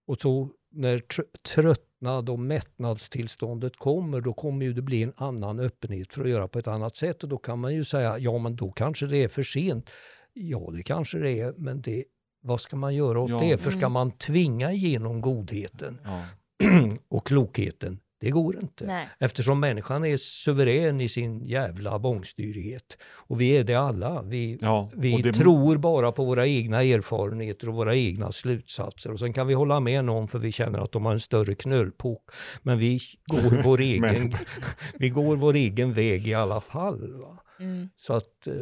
[0.08, 5.60] Och så när tr- tröttnad och mättnadstillståndet kommer, då kommer ju det bli en annan
[5.60, 7.24] öppenhet för att göra på ett annat sätt.
[7.24, 9.90] Och då kan man ju säga, ja men då kanske det är för sent.
[10.38, 12.04] Ja, det kanske det är, men det,
[12.44, 13.40] vad ska man göra åt Ja.
[13.40, 13.58] det?
[13.58, 13.92] För ska Mm.
[13.92, 16.22] man tvinga igenom godheten Ja.
[17.10, 18.00] och klokheten?
[18.20, 18.86] Det går inte.
[18.88, 19.08] Nej.
[19.20, 22.98] Eftersom människan är suverän i sin jävla bångstyrighet.
[23.04, 24.22] Och vi är det alla.
[24.22, 29.12] Vi, Ja, vi det- tror bara på våra egna erfarenheter och våra egna slutsatser.
[29.12, 31.56] Och sen kan vi hålla med någon för vi känner att de har en större
[31.56, 32.24] knölpok.
[32.62, 34.34] Men vi går vår egen, Men-
[35.00, 37.14] vi går vår egen väg i alla fall.
[37.22, 37.40] Va?
[37.60, 37.90] Mm.
[37.96, 38.54] Så att eh,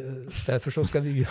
[0.46, 1.20] därför så ska vi ju...
[1.22, 1.26] I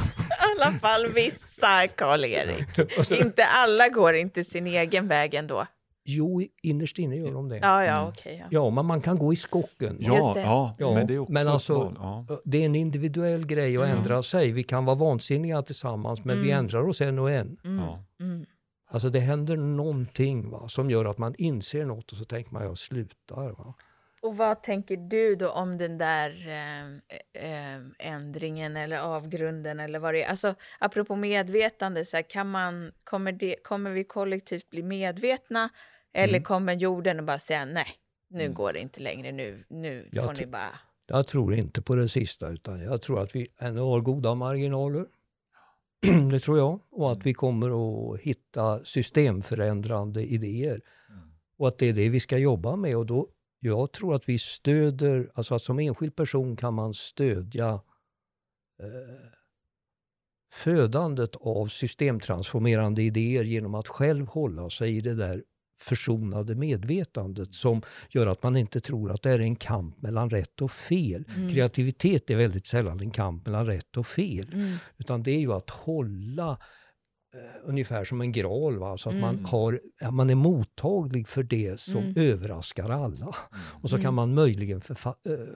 [0.58, 2.68] alla fall vissa, Karl-Erik.
[2.98, 5.66] Alltså, Inte alla går inte sin egen väg ändå.
[6.06, 7.58] jo, innerst inne gör de det.
[7.58, 8.10] Ja, ja, Mm.
[8.10, 8.38] okej.
[8.40, 8.46] ja.
[8.50, 9.98] Ja, men man kan gå i skocken.
[10.00, 10.42] Ja, det.
[10.42, 11.94] ja, Ja, men det är också men ett alltså- val.
[12.00, 12.42] Ja.
[12.46, 13.98] Det är en individuell grej att Mm.
[13.98, 14.52] ändra sig.
[14.52, 16.60] Vi kan vara vansinniga tillsammans, men vi Mm.
[16.60, 17.58] ändrar oss en och en.
[17.64, 17.86] Mm.
[17.86, 18.04] Ja.
[18.20, 18.46] Mm.
[18.90, 22.64] Alltså det händer någonting va, som gör att man inser något och så tänker man
[22.64, 23.52] jag slutar.
[23.52, 23.74] Va?
[24.24, 26.84] Och vad tänker du då om den där eh,
[27.76, 30.30] eh, ändringen eller avgrunden eller vad det är?
[30.30, 35.70] Alltså apropå medvetande, så här, kan man, kommer, det, kommer vi kollektivt bli medvetna
[36.14, 36.44] eller Mm.
[36.44, 37.86] kommer jorden att bara säga nej,
[38.30, 38.54] nu Mm.
[38.54, 40.80] går det inte längre, nu, nu Jag får ni bara...
[41.08, 45.06] Jag tror inte på det sista utan jag tror att vi ännu har goda marginaler.
[46.32, 46.80] det tror jag.
[46.92, 47.70] Och att vi kommer
[48.14, 50.82] att hitta systemförändrande idéer.
[51.58, 52.98] Och att det är det vi ska jobba med.
[52.98, 53.28] Och då,
[53.64, 57.70] jag tror att vi stöder, alltså att som enskild person kan man stödja
[58.80, 59.30] eh,
[60.54, 65.44] födandet av systemtransformerande idéer genom att själv hålla sig i det där
[65.80, 70.62] försonade medvetandet som gör att man inte tror att det är en kamp mellan rätt
[70.62, 71.26] och fel.
[71.36, 71.50] Mm.
[71.50, 74.54] Kreativitet är väldigt sällan en kamp mellan rätt och fel.
[74.54, 74.76] Mm.
[74.98, 76.58] Utan det är ju att hålla
[77.64, 78.78] ungefär som en graal.
[78.80, 78.98] Va?
[78.98, 79.46] Så att man, Mm.
[79.46, 82.14] har, ja, man är mottaglig för det som Mm.
[82.18, 83.36] överraskar alla.
[83.56, 84.16] Och så kan Mm.
[84.16, 85.48] man möjligen förfa- eh,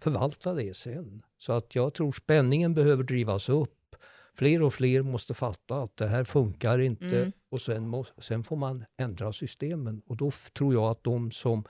[0.00, 1.22] förvalta det sen.
[1.38, 3.78] Så att jag tror spänningen behöver drivas upp.
[4.34, 7.32] Fler och fler måste fatta att det här funkar inte Mm.
[7.50, 10.02] och sen, må, sen får man ändra systemen.
[10.06, 11.64] Och då tror jag att de som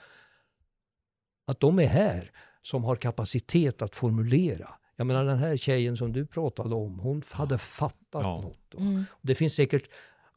[1.47, 2.31] att de är här
[2.63, 4.69] som har kapacitet att formulera.
[5.03, 8.41] Jag menar den här tjejen som du pratade om, hon hade fattat Ja.
[8.41, 8.59] något.
[8.69, 8.79] då.
[8.79, 9.05] Mm.
[9.23, 9.83] Det finns säkert,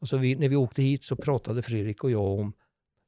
[0.00, 2.52] alltså vi, när vi åkte hit så pratade Fredrik och jag om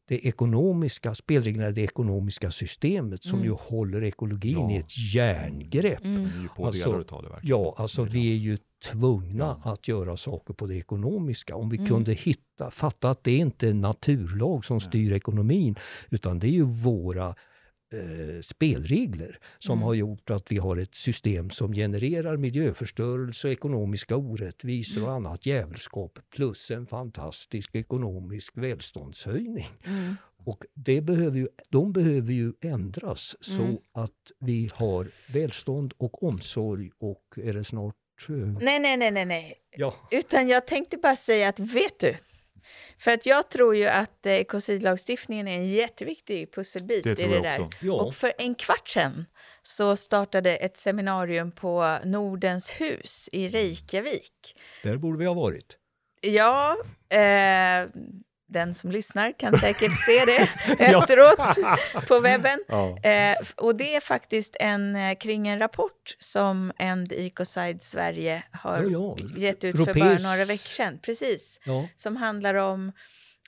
[0.09, 3.45] det ekonomiska, spelreglerna i det ekonomiska systemet som Mm.
[3.45, 4.71] ju håller ekologin Ja.
[4.71, 6.05] i ett järngrepp.
[6.05, 6.25] Mm.
[6.59, 7.05] Är Alltså.
[7.43, 8.59] Ja, alltså vi är ju
[8.93, 11.57] tvungna att göra saker på det ekonomiska.
[11.57, 11.89] Om vi Mm.
[11.89, 15.77] kunde hitta, fatta att det är inte en naturlag som styr ekonomin,
[16.11, 17.35] utan det är ju våra
[17.93, 19.83] eh, spelregler som Mm.
[19.83, 25.09] har gjort att vi har ett system som genererar miljöförstörelse, ekonomiska orättvisor Mm.
[25.11, 29.67] och annat djävulskap plus en fantastisk ekonomisk välståndshöjning.
[29.85, 30.15] Mm.
[30.45, 33.59] Och det behöver ju, de behöver ju ändras Mm.
[33.77, 37.95] så att vi har välstånd och omsorg och är det snart...
[38.29, 39.55] eh, Nej, nej, nej, nej, nej.
[39.77, 42.15] Ja, Utan jag tänkte bara säga att, vet du?
[42.99, 47.41] För att jag tror ju att eh, ekocidlagstiftningen är en jätteviktig pusselbit Det i det
[47.41, 47.69] där.
[47.81, 47.93] ja.
[47.93, 49.25] Och för en kvart sedan
[49.63, 54.57] så startade ett seminarium på Nordens hus i Reykjavik.
[54.83, 55.77] där borde vi ha varit.
[56.21, 56.77] Ja,
[57.09, 57.89] eh,
[58.49, 60.49] den som lyssnar kan säkert se det
[60.85, 61.59] efteråt
[62.09, 62.59] på webben.
[62.69, 62.99] Ja.
[63.03, 68.83] Eh, och det är faktiskt en, eh, kring en rapport som End Ecocide Sverige har
[68.83, 69.27] Ja, ja.
[69.37, 70.99] gett ut för bara några veckor sedan.
[71.03, 71.61] Precis.
[71.65, 72.93] Ja, Som handlar om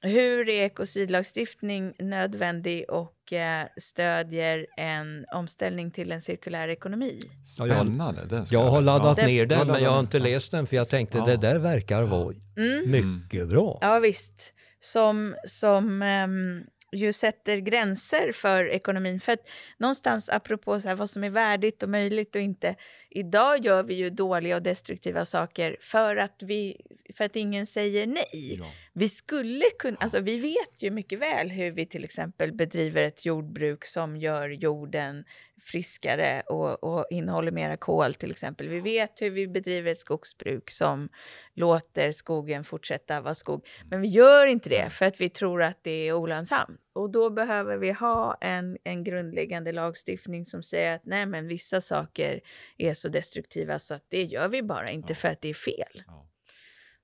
[0.02, 7.20] hur är ekocidlagstiftning nödvändig och eh, stödjer en omställning till en cirkulär ekonomi.
[7.58, 8.24] Ja, jag- Spännande.
[8.26, 8.98] Den ska jag har läsa.
[8.98, 11.24] laddat Det- ner den, Ja, men jag har inte läst den för jag tänkte Ja.
[11.24, 12.90] det där verkar vara Mm.
[12.90, 13.78] mycket bra.
[13.80, 14.54] Ja, visst.
[14.80, 19.20] Som, som um, ju sätter gränser för ekonomin.
[19.20, 22.74] För att någonstans, apropå så här, vad som är värdigt och möjligt och inte.
[23.10, 26.80] Idag gör vi ju dåliga och destruktiva saker för att, vi,
[27.16, 28.56] för att ingen säger nej.
[28.58, 28.66] Ja.
[28.92, 33.24] Vi skulle kunna, alltså vi vet ju mycket väl hur vi till exempel bedriver ett
[33.24, 35.24] jordbruk som gör jorden
[35.62, 38.68] friskare och, och innehåller mera kol till exempel.
[38.68, 41.08] Vi vet hur vi bedriver ett skogsbruk som
[41.54, 43.66] låter skogen fortsätta vara skog.
[43.90, 46.80] Men vi gör inte det för att vi tror att det är olönsamt.
[46.92, 51.80] Och då behöver vi ha en, en grundläggande lagstiftning som säger att nej men vissa
[51.80, 52.40] saker
[52.78, 56.02] är så destruktiva så att det gör vi bara inte för att det är fel.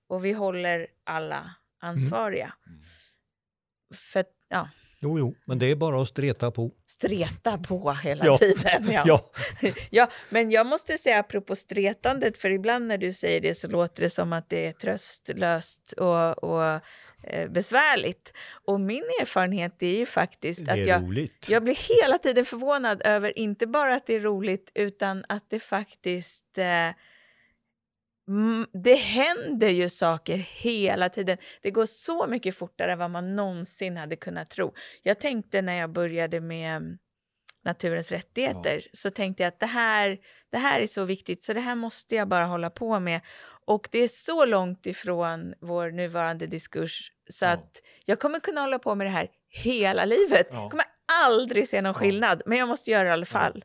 [0.09, 1.51] Och vi håller alla
[1.87, 2.53] ansvariga.
[2.66, 2.80] Mm.
[3.95, 4.68] För ja,
[5.01, 6.70] Jo, jo, men det är bara att streta på.
[6.87, 8.39] streta på hela Ja.
[8.39, 8.89] tiden.
[8.91, 9.03] Ja.
[9.07, 9.30] Ja,
[9.91, 14.03] Ja, men jag måste säga apropå stretandet, för ibland när du säger det så låter
[14.03, 16.80] det som att det är tröstlöst och, och
[17.22, 18.32] eh, besvärligt.
[18.64, 21.47] Och min erfarenhet är ju faktiskt att jag, roligt.
[21.51, 25.61] jag blir hela tiden förvånad över inte bara att det är roligt utan att det
[25.61, 26.91] faktiskt eh,
[28.83, 31.39] det händer ju saker hela tiden.
[31.62, 34.74] Det går så mycket fortare än vad man någonsin hade kunnat tro.
[35.03, 36.99] Jag tänkte när jag började med mm,
[37.64, 40.18] naturens rättigheter så tänkte jag att det här,
[40.53, 43.20] det här är så viktigt så det här måste jag bara hålla på med.
[43.66, 47.51] Och det är så långt ifrån vår nuvarande diskurs så Ja.
[47.51, 50.47] att jag kommer kunna hålla på med det här hela livet.
[50.51, 50.62] Ja.
[50.62, 50.87] Jag kommer
[51.24, 51.99] aldrig se någon Ja.
[51.99, 53.64] skillnad, men jag måste göra det i alla fall.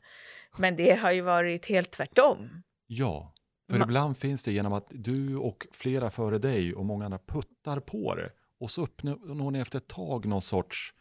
[0.58, 2.64] Men det har ju varit helt tvärtom.
[2.88, 3.34] Ja,
[3.72, 7.20] för Ma- ibland finns det genom att du och flera före dig och många andra
[7.28, 10.94] puttar på det och så uppnår ni efter ett tag någon sorts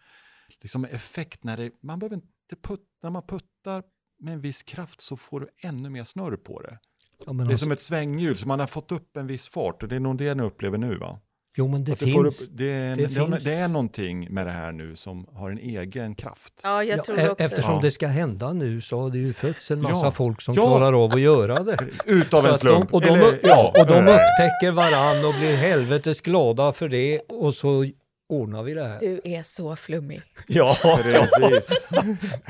[0.60, 3.82] liksom effekt när det, man behöver inte putta, när man puttar
[4.18, 6.78] med en viss kraft så får du ännu mer snurr på det.
[7.26, 9.82] Ja, Det är alltså, som ett svänghjul, så man har fått upp en viss fart
[9.82, 11.20] och det är nog det ni upplever nu va?
[11.60, 12.40] Jo, men det finns...
[12.42, 15.50] upp, det, är det det, finns- det är någonting med det här nu som har
[15.50, 16.60] en egen kraft.
[16.62, 17.80] Ja, jag Ja, tror e- också eftersom Ja.
[17.82, 20.10] det ska hända nu så har det ju fötts en massa Ja.
[20.12, 20.66] folk som Ja.
[20.66, 21.78] klarar av att göra det.
[22.06, 22.88] Utav en slump.
[22.88, 27.18] De, och de, Eller- ja, och de upptäcker varann och blir helvetes glada för det
[27.20, 27.86] och så
[28.28, 29.00] ordnar vi det här.
[29.00, 30.22] Du är så flummig.
[30.46, 31.80] Ja, Precis.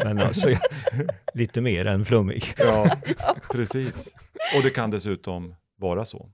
[0.04, 0.48] men alltså
[1.34, 2.54] lite mer än flummig.
[2.58, 2.90] Ja,
[3.52, 4.08] precis.
[4.56, 6.28] Och det kan dessutom vara så.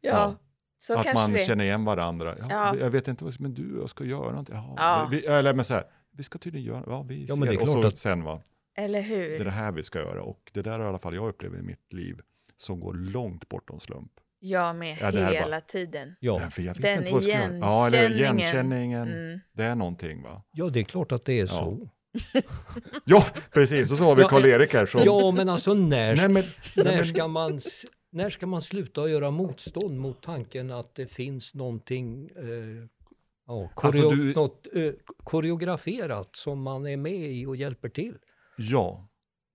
[0.00, 0.36] Ja, Ja.
[0.78, 1.46] Så att man det.
[1.46, 2.34] känner igen varandra.
[2.38, 2.76] Ja, Ja.
[2.80, 4.54] Jag vet inte, vad- men du, jag ska göra någonting.
[4.56, 5.08] Ja, Ja.
[5.10, 5.84] Vi, eller men så här,
[6.16, 7.42] vi ska tydligen göra, ja vi Ja, ser.
[7.44, 8.40] det är och så klart att- sen va,
[8.78, 9.40] Eller det hur?
[9.40, 10.22] är det här vi ska göra.
[10.22, 12.20] Och det där är i alla fall jag upplever i mitt liv
[12.56, 14.12] som går långt bortom slump.
[14.38, 16.14] Jag med, Ja, det här hela bara- tiden.
[16.20, 17.58] Ja, Därför jag vet Den inte vad jag ska göra.
[17.58, 18.38] Ja, eller igenkänningen.
[18.38, 19.08] igenkänningen.
[19.12, 19.40] Mm.
[19.52, 20.42] Det är någonting va?
[20.50, 21.46] ja, det är klart att det är Ja.
[21.46, 21.88] så.
[23.04, 23.90] Ja, precis.
[23.90, 25.00] Och så har vi Ja, Karl-Erik här som...
[25.04, 26.42] Ja, men alltså när, Nej, men,
[26.76, 27.60] när, ska man,
[28.16, 32.86] när ska man sluta göra motstånd mot tanken att det finns någonting eh,
[33.46, 34.92] ja, Alltså, koreo, du- något, eh,
[35.24, 38.18] koreograferat som man är med i och hjälper till?
[38.56, 39.08] ja,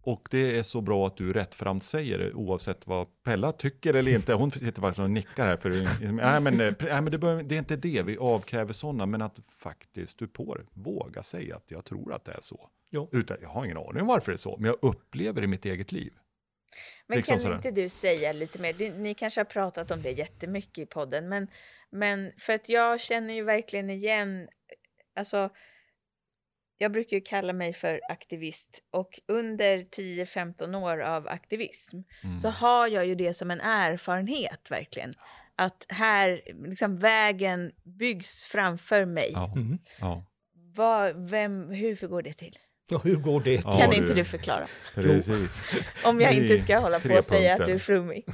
[0.04, 4.16] Och det är så bra att du rättframt säger det oavsett vad Pella tycker eller
[4.16, 4.34] inte.
[4.34, 5.58] Hon sitter faktiskt och nickar här.
[5.58, 5.70] För,
[6.12, 9.40] nej, men, nej, men det, bör, det är inte det vi avkräver sådana, men att
[9.50, 12.70] faktiskt du på det, våga säga att jag tror att det är så.
[12.90, 13.08] Ja.
[13.12, 15.48] Utan, jag har ingen aning om varför det är så, men jag upplever det i
[15.48, 16.14] mitt eget liv.
[17.08, 17.56] Men Liksom kan sådär.
[17.56, 18.92] inte du säga lite mer?
[18.98, 21.48] Ni kanske har pratat om det jättemycket i podden, men,
[21.90, 24.48] men för att jag känner ju verkligen igen,
[25.16, 25.50] alltså
[26.78, 32.38] jag brukar ju kalla mig för aktivist och under 10-15 år av aktivism Mm.
[32.40, 35.14] så har jag ju det som en erfarenhet verkligen.
[35.56, 39.32] Att här, liksom vägen byggs framför mig.
[39.34, 39.78] Ja, Mm.
[40.00, 40.26] ja,
[40.76, 42.58] Vad, vem, hur går det till?
[42.92, 43.62] Ja, hur går det till?
[43.64, 44.68] Ja, kan du- inte du förklara?
[44.96, 45.72] precis.
[46.06, 48.26] Om jag inte ska hålla på och säga att du är flummig.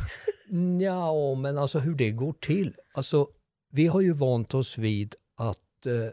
[0.82, 2.76] Ja, men alltså hur det går till.
[2.94, 3.28] Alltså,
[3.72, 6.10] vi har ju vant oss vid att eh,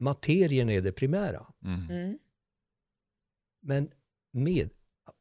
[0.00, 1.46] materien är det primära.
[1.64, 1.90] Mm.
[1.90, 2.18] Mm.
[3.62, 3.90] Men
[4.32, 4.70] med,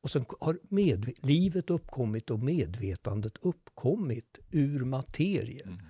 [0.04, 5.68] och sen har med, livet uppkommit och medvetandet uppkommit ur materien.
[5.68, 5.86] Mm.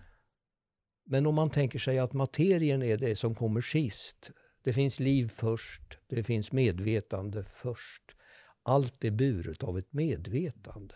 [1.05, 4.31] Men om man tänker sig att materien är det som kommer sist.
[4.67, 8.03] Det finns liv först, det finns medvetande först.
[8.63, 10.95] Allt är buret av ett medvetande.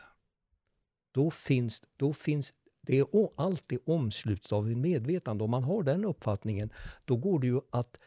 [1.14, 3.06] Då finns, då finns det är
[3.38, 5.44] allt är omslutet av en medvetande.
[5.44, 6.74] Om man har den uppfattningen,
[7.06, 8.00] då går det ju att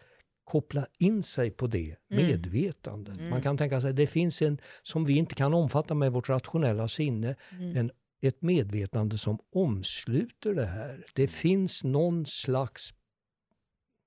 [0.45, 2.27] koppla in sig på det Mm.
[2.27, 3.17] medvetandet.
[3.17, 3.31] Mm.
[3.31, 6.29] Man kan tänka sig att det finns en, som vi inte kan omfatta med vårt
[6.29, 7.77] rationella sinne, Mm.
[7.77, 7.91] en,
[8.21, 11.05] ett medvetande som omsluter det här.
[11.15, 12.95] Det finns någon slags,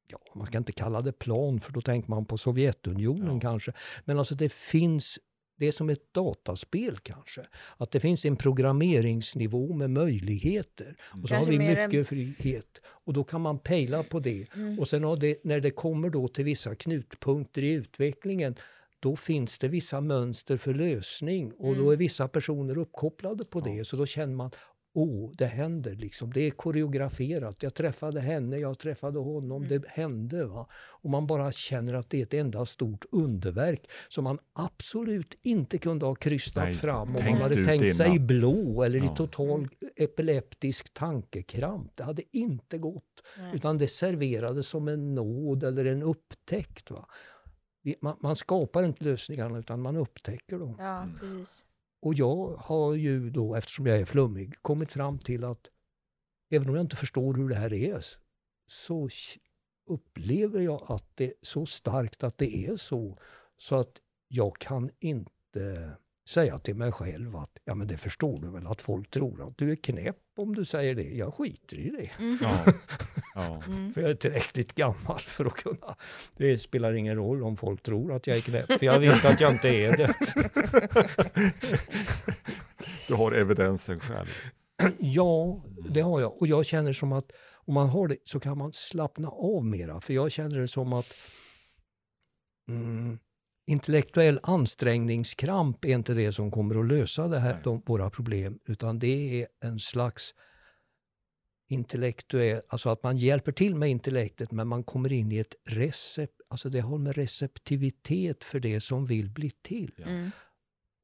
[0.08, 3.40] ja, man ska inte kalla det plan, för då tänker man på Sovjetunionen Ja.
[3.42, 3.74] kanske.
[4.06, 5.20] Men alltså det finns,
[5.58, 7.42] det är som ett dataspel kanske.
[7.78, 10.96] Att det finns en programmeringsnivå med möjligheter.
[11.24, 12.82] Och så har Kanske vi mer än- mycket frihet.
[12.86, 14.48] Och då kan man pejla på det.
[14.56, 14.80] Mm.
[14.80, 18.56] Och sen har det, när det kommer då till vissa knutpunkter i utvecklingen,
[19.00, 21.92] då finns det vissa mönster för lösning och då Mm.
[21.94, 23.86] är vissa personer uppkopplade på det.
[23.88, 24.52] Så då känner man,
[25.00, 26.34] åh, det händer liksom.
[26.34, 27.64] Det är koreograferat.
[27.64, 29.70] Jag träffade henne, jag träffade honom, Mm.
[29.82, 30.46] det hände.
[30.46, 30.68] Va?
[30.74, 35.78] Och man bara känner att det är ett enda stort underverk som man absolut inte
[35.78, 38.28] kunde ha krystat Nej, fram om man hade tänkt sig innan.
[38.28, 39.16] blå eller i Ja.
[39.16, 41.92] total epileptisk tankekramp.
[41.96, 43.24] Det hade inte gått.
[43.38, 43.52] Nej.
[43.56, 46.92] Utan det serverades som en nåd eller en upptäckt.
[46.92, 47.06] Va?
[48.02, 50.76] Man, man skapar inte lösningarna utan man upptäcker dem.
[50.80, 51.66] Ja, precis.
[52.00, 55.70] Och jag har ju då, eftersom jag är flummig, kommit fram till att
[56.50, 58.06] även om jag inte förstår hur det här är,
[58.68, 59.10] så
[59.88, 63.18] upplever jag att det är så starkt att det är så.
[63.58, 65.92] Så att jag kan inte
[66.28, 69.58] säga till mig själv att ja men det förstår du väl att folk tror att
[69.58, 71.04] du är knäpp om du säger det.
[71.04, 72.10] Jag skiter i det.
[72.20, 72.38] Mhm.
[72.42, 72.64] Ja,
[73.36, 73.64] ja.
[73.68, 73.94] Mm.
[73.94, 75.96] För jag är tillräckligt gammal för att kunna...
[76.38, 79.42] Det spelar ingen roll om folk tror att jag är knäpp, för jag vet att
[79.42, 80.14] jag inte är det.
[83.08, 84.28] Du har evidensen själv.
[85.00, 86.42] Ja, det har jag.
[86.42, 90.02] Och jag känner som att om man har det så kan man slappna av mera.
[90.02, 91.14] För jag känner det som att
[92.68, 93.20] mm,
[93.68, 98.60] intellektuell ansträngningskramp är inte det som kommer att lösa det här, de, våra problem.
[98.66, 100.34] Utan det är en slags
[101.70, 106.42] intellektuell, alltså att man hjälper till med intellektet men man kommer in i ett recept,
[106.50, 110.04] alltså det har med receptivitet för det som vill bli till.
[110.06, 110.32] Mm.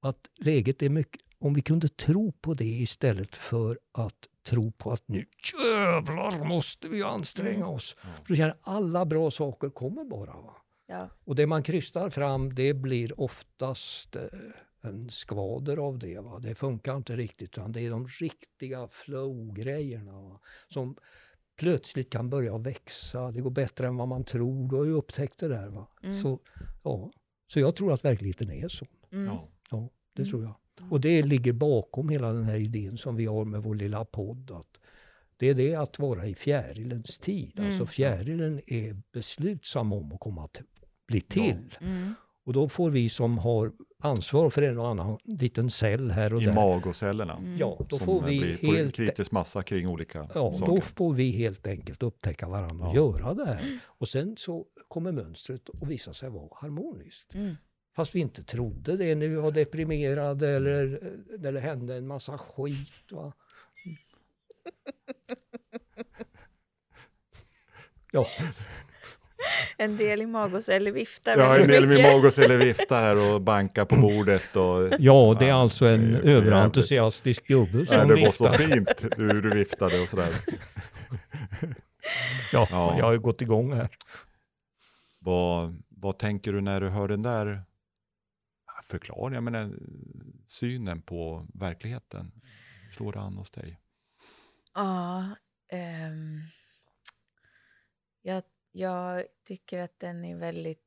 [0.02, 4.92] Att läget är mycket, om vi kunde tro på det istället för att tro på
[4.92, 7.96] att nu jävlar måste vi anstränga oss.
[8.02, 8.10] Ja.
[8.24, 10.34] För då känner alla bra saker kommer bara.
[10.34, 10.63] Va?
[10.88, 11.10] Ja.
[11.24, 14.24] Och det man krystar fram det blir oftast eh,
[14.82, 16.20] en skvader av det.
[16.20, 16.40] Va?
[16.40, 20.40] Det funkar inte riktigt utan det är de riktiga flow-grejerna va?
[20.70, 20.96] som
[21.56, 23.32] plötsligt kan börja växa.
[23.32, 24.70] Det går bättre än vad man tror.
[24.70, 25.68] Du har ju upptäckt det där.
[25.68, 25.88] Va?
[26.04, 26.16] Mm.
[26.16, 26.40] Så,
[26.84, 27.12] ja.
[27.48, 28.86] så jag tror att verkligheten är så.
[29.12, 29.26] Mm.
[29.26, 29.48] Ja.
[29.72, 30.32] Ja, det Mm.
[30.32, 30.54] tror jag.
[30.92, 34.52] Och det ligger bakom hela den här idén som vi har med vår lilla podd.
[34.52, 34.80] Att
[35.38, 37.52] det är det att vara i fjärilens tid.
[37.60, 37.70] Mm.
[37.70, 40.64] Alltså fjärilen är beslutsam om att komma till,
[41.08, 41.76] bli till.
[41.82, 42.14] Mm.
[42.46, 46.42] Och då får vi som har ansvar för en och annan liten cell här och
[46.42, 46.54] I där.
[46.54, 47.38] magocellerna.
[47.38, 47.58] Mm.
[47.58, 50.66] Ja, då som får vi blir, får helt kritisk massa kring olika Ja, saker.
[50.66, 53.20] då får vi helt enkelt upptäcka varandra och Ja.
[53.20, 53.80] göra det här.
[53.86, 57.34] Och sen så kommer mönstret att visa sig vara harmoniskt.
[57.34, 57.56] Mm.
[57.96, 61.00] Fast vi inte trodde det när vi var deprimerade eller
[61.40, 62.94] när det hände en massa skit.
[63.12, 63.34] Va?
[68.12, 68.28] Ja,
[69.78, 72.14] En del i Magos-eller viftar Jag har en del mycket.
[72.14, 74.56] magos eller viftar här och bankar på bordet.
[74.56, 78.58] Och, ja det är Ja, alltså en för överentusiastisk gubbe som det var så viftar.
[78.68, 80.30] fint hur du viftade och sådär.
[82.52, 82.96] Ja, Ja.
[82.98, 83.90] jag har ju gått igång här.
[85.20, 87.62] Vad, vad tänker du när du hör den där?
[88.88, 89.70] förklara, jag menar,
[90.48, 92.32] synen på verkligheten.
[92.98, 93.80] Slår det an hos dig?
[94.74, 95.26] Ja,
[95.72, 96.42] ehm,
[98.22, 100.80] jag, jag tycker att den är väldigt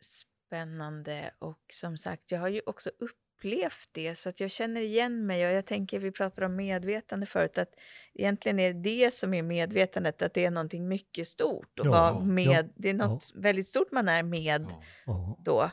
[0.00, 5.26] spännande och som sagt, jag har ju också upplevt det så att jag känner igen
[5.26, 7.74] mig och jag tänker, vi pratade om medvetande förut, att
[8.14, 11.90] egentligen är det det som är medvetandet, att det är någonting mycket stort och Ja,
[11.90, 14.82] vara ja, med, det är något väldigt stort man är med Ja.
[15.06, 15.70] Ja, då.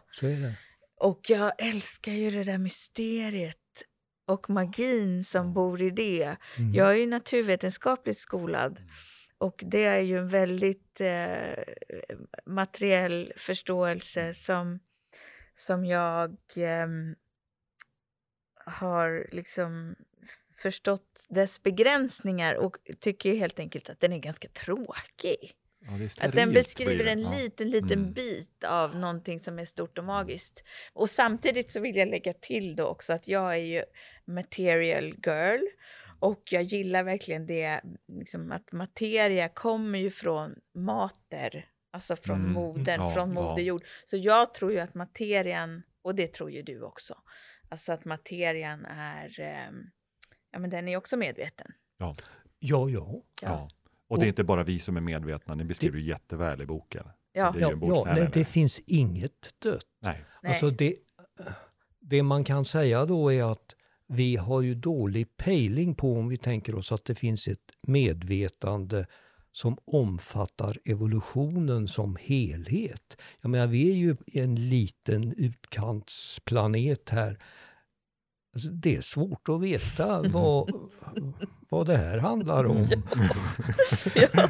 [0.97, 3.57] Och jag älskar ju det där mysteriet
[4.25, 6.37] och magin som bor i det.
[6.57, 6.73] Mm.
[6.73, 8.79] Jag är ju naturvetenskapligt skolad
[9.37, 11.63] och det är ju en väldigt eh,
[12.45, 14.79] materiell förståelse som,
[15.55, 17.15] som jag ehm,
[18.65, 19.95] har liksom
[20.57, 25.55] förstått dess begränsningar och tycker helt enkelt att den är ganska tråkig.
[25.87, 27.31] Ja, Att den beskriver en Ja.
[27.37, 28.13] liten, liten Mm.
[28.13, 30.63] bit av någonting som är stort och magiskt.
[30.93, 33.83] Och samtidigt så vill jag lägga till då också att jag är ju
[34.25, 35.61] material girl
[36.19, 42.51] och jag gillar verkligen det, liksom att materia kommer ju från mater, alltså från Mm.
[42.53, 43.41] modern, Ja, från ja.
[43.41, 43.83] moder jord.
[44.05, 47.17] Så jag tror ju att materian, och det tror ju du också,
[47.69, 49.83] alltså att materian är, ehm,
[50.51, 51.71] ja men den är också medveten.
[51.97, 52.15] Ja,
[52.59, 53.21] ja.
[53.41, 53.69] Ja.
[54.07, 57.03] Och det är inte bara vi som är medvetna, ni beskriver ju jätteväl i boken.
[57.33, 57.51] Ja.
[57.51, 59.85] det Ja, ja nej, nej, nej, det finns inget dött.
[60.01, 60.25] nej.
[60.43, 60.51] Nej.
[60.51, 60.95] Alltså det,
[61.99, 63.75] det man kan säga då är att
[64.07, 69.05] vi har ju dålig pejling på om vi tänker oss att det finns ett medvetande
[69.51, 73.17] som omfattar evolutionen som helhet.
[73.41, 77.37] Jag menar, vi är ju en liten utkantsplanet här.
[78.55, 80.71] Alltså, det är svårt att veta vad,
[81.69, 82.87] vad det här handlar om.
[84.15, 84.27] ja.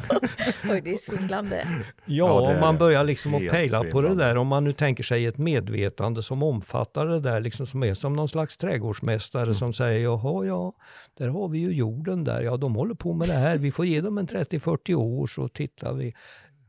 [0.70, 1.68] Oj, det är svindlande.
[2.04, 5.26] Ja, Ja, man börjar liksom att pejla på det där, om man nu tänker sig
[5.26, 9.54] ett medvetande som omfattar det där, liksom som är som någon slags trädgårdsmästare Mm.
[9.54, 10.72] som säger jaha, ja,
[11.18, 13.86] där har vi ju jorden där, ja, de håller på med det här, vi får
[13.86, 16.14] ge dem en 30-40 år så tittar vi.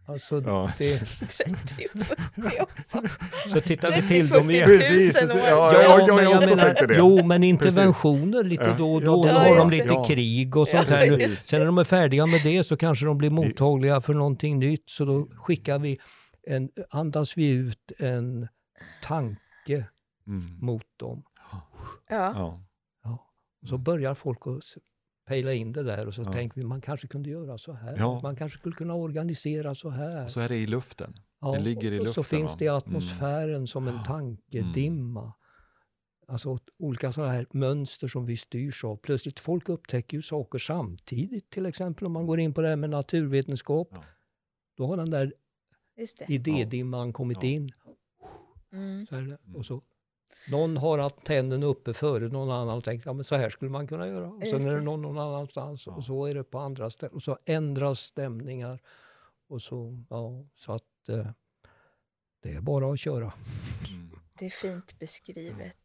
[0.09, 0.71] Alltså, Ja.
[0.77, 3.01] det, 30-40 också.
[3.49, 4.67] så tittar vi 30-40 till dem igen.
[4.67, 5.29] Precis, år.
[5.37, 6.95] ja, ja, ja, jag jag också menar, tänkte det.
[6.97, 8.75] Jo, men interventioner lite Ja.
[8.77, 9.23] då och Ja, då.
[9.23, 9.85] det då har de lite.
[9.87, 10.05] Ja.
[10.05, 11.35] krig och sånt Ja, här.
[11.35, 14.89] Sen när de är färdiga med det så kanske de blir mottagliga för någonting nytt.
[14.89, 15.99] Så då skickar vi
[16.47, 18.47] en, andas vi ut en
[19.03, 19.85] tanke
[20.27, 20.43] Mm.
[20.61, 21.23] mot dem.
[21.51, 21.61] Ja.
[22.09, 22.61] Ja.
[23.03, 23.19] Ja.
[23.61, 24.63] Och så börjar folk att
[25.27, 26.31] pejla in det där och så Ja.
[26.33, 27.95] tänker vi man kanske kunde göra så här.
[27.97, 28.19] Ja.
[28.23, 30.23] Man kanske skulle kunna organisera så här.
[30.25, 31.13] Och så är det i luften.
[31.41, 32.55] Ja, det ligger i och så luften, finns va?
[32.59, 32.77] det i Mm.
[32.77, 34.03] atmosfären som en Ja.
[34.03, 35.33] tankedimma.
[36.27, 38.95] Alltså olika sådana här mönster som vi styrs av.
[38.97, 41.49] Plötsligt folk upptäcker ju saker samtidigt.
[41.49, 43.87] Till exempel om man går in på det här med naturvetenskap.
[43.91, 44.03] Ja.
[44.77, 45.33] Då har den där
[45.97, 46.33] Just det.
[46.33, 47.49] idédimman kommit Ja.
[47.49, 47.71] in.
[48.73, 49.05] Mm.
[49.05, 49.37] Så är det.
[49.57, 49.81] Och så,
[50.51, 53.87] någon har antennen uppe före någon annan och tänkt ja, men så här skulle man
[53.87, 54.29] kunna göra.
[54.29, 55.95] Och sen är det någon någon annanstans Ja.
[55.95, 57.15] och så är det på andra ställen.
[57.15, 58.81] Och så ändras stämningar.
[59.49, 61.27] Och så, ja, så att eh,
[62.43, 63.33] det är bara att köra.
[63.89, 64.11] Mm.
[64.39, 65.75] Det är fint beskrivet.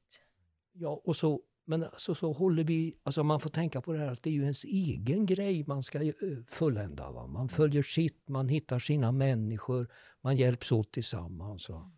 [0.73, 4.13] Ja, och så, men alltså, så håller vi, alltså man får tänka på det här
[4.13, 6.13] att det är ju ens egen grej man ska eh,
[6.49, 7.11] fullända.
[7.11, 7.27] Va?
[7.27, 9.89] Man följer sitt, man hittar sina människor,
[10.21, 11.69] man hjälps åt tillsammans.
[11.69, 11.93] Va?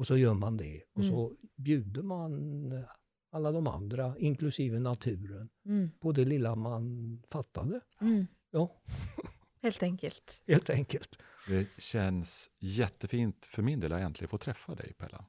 [0.00, 0.82] Och så gör man det.
[0.92, 2.84] Och så bjuder man eh,
[3.30, 5.90] alla de andra, inklusive naturen, Mm.
[6.00, 7.80] på det lilla man fattade.
[8.00, 8.26] Mm.
[8.50, 8.82] Ja,
[9.62, 10.42] Helt enkelt.
[10.46, 11.18] helt enkelt.
[11.48, 15.24] Det känns jättefint för min del att äntligen få träffa dig, Pella.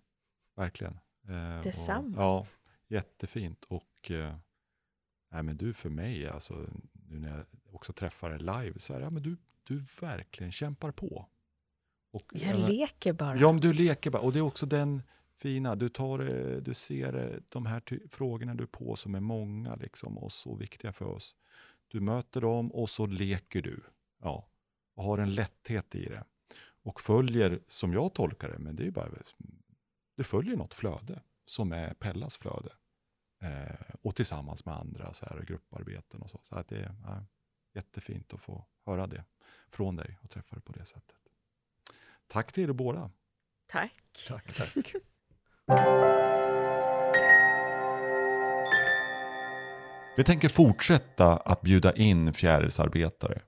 [0.55, 0.99] Verkligen.
[1.27, 2.13] Eh, och- Detsamma.
[2.17, 2.47] Ja,
[2.87, 3.65] jättefint.
[3.67, 4.35] Och eh,
[5.31, 7.45] nej, men du för mig, alltså, nu när jag
[7.75, 11.29] också träffar dig live, så här, ja, men du, du verkligen kämpar på.
[12.11, 13.37] Och, Jag eh, leker bara.
[13.37, 14.21] Ja, men du leker bara.
[14.21, 15.01] Och det är också den
[15.37, 19.19] fina, du, tar, det- du ser eh, de här frågorna du är på som är
[19.19, 21.35] många liksom, och så viktiga för oss.
[21.87, 23.83] Du möter dem och så leker du.
[24.21, 24.47] Ja,
[24.95, 26.23] och har en lätthet i det.
[26.83, 29.07] Och följer, som jag tolkar det, men det är bara,
[30.17, 32.69] du följer något flöde som är Pellas flöde.
[33.41, 36.39] Eh, och tillsammans med andra så här, grupparbeten och så.
[36.43, 37.25] Så att det är ja,
[37.73, 39.23] jättefint att få höra det
[39.69, 41.15] från dig och träffa dig på det sättet.
[42.31, 43.09] Tack till er båda.
[43.71, 43.93] Tack.
[44.27, 44.93] Tack, tack.
[50.17, 53.41] Vi tänker fortsätta att bjuda in fjärilsarbetare.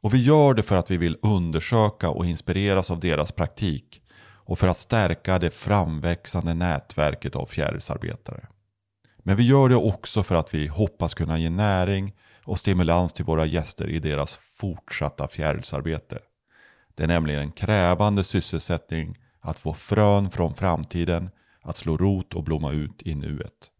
[0.00, 4.58] Och vi gör det för att vi vill undersöka och inspireras av deras praktik och
[4.58, 8.46] för att stärka det framväxande nätverket av fjärilsarbetare.
[9.18, 13.24] Men vi gör det också för att vi hoppas kunna ge näring och stimulans till
[13.24, 16.18] våra gäster i deras fortsatta fjärilsarbete.
[16.94, 21.30] Det är nämligen en krävande sysselsättning att få frön från framtiden
[21.62, 23.70] att slå rot och blomma ut i nuet.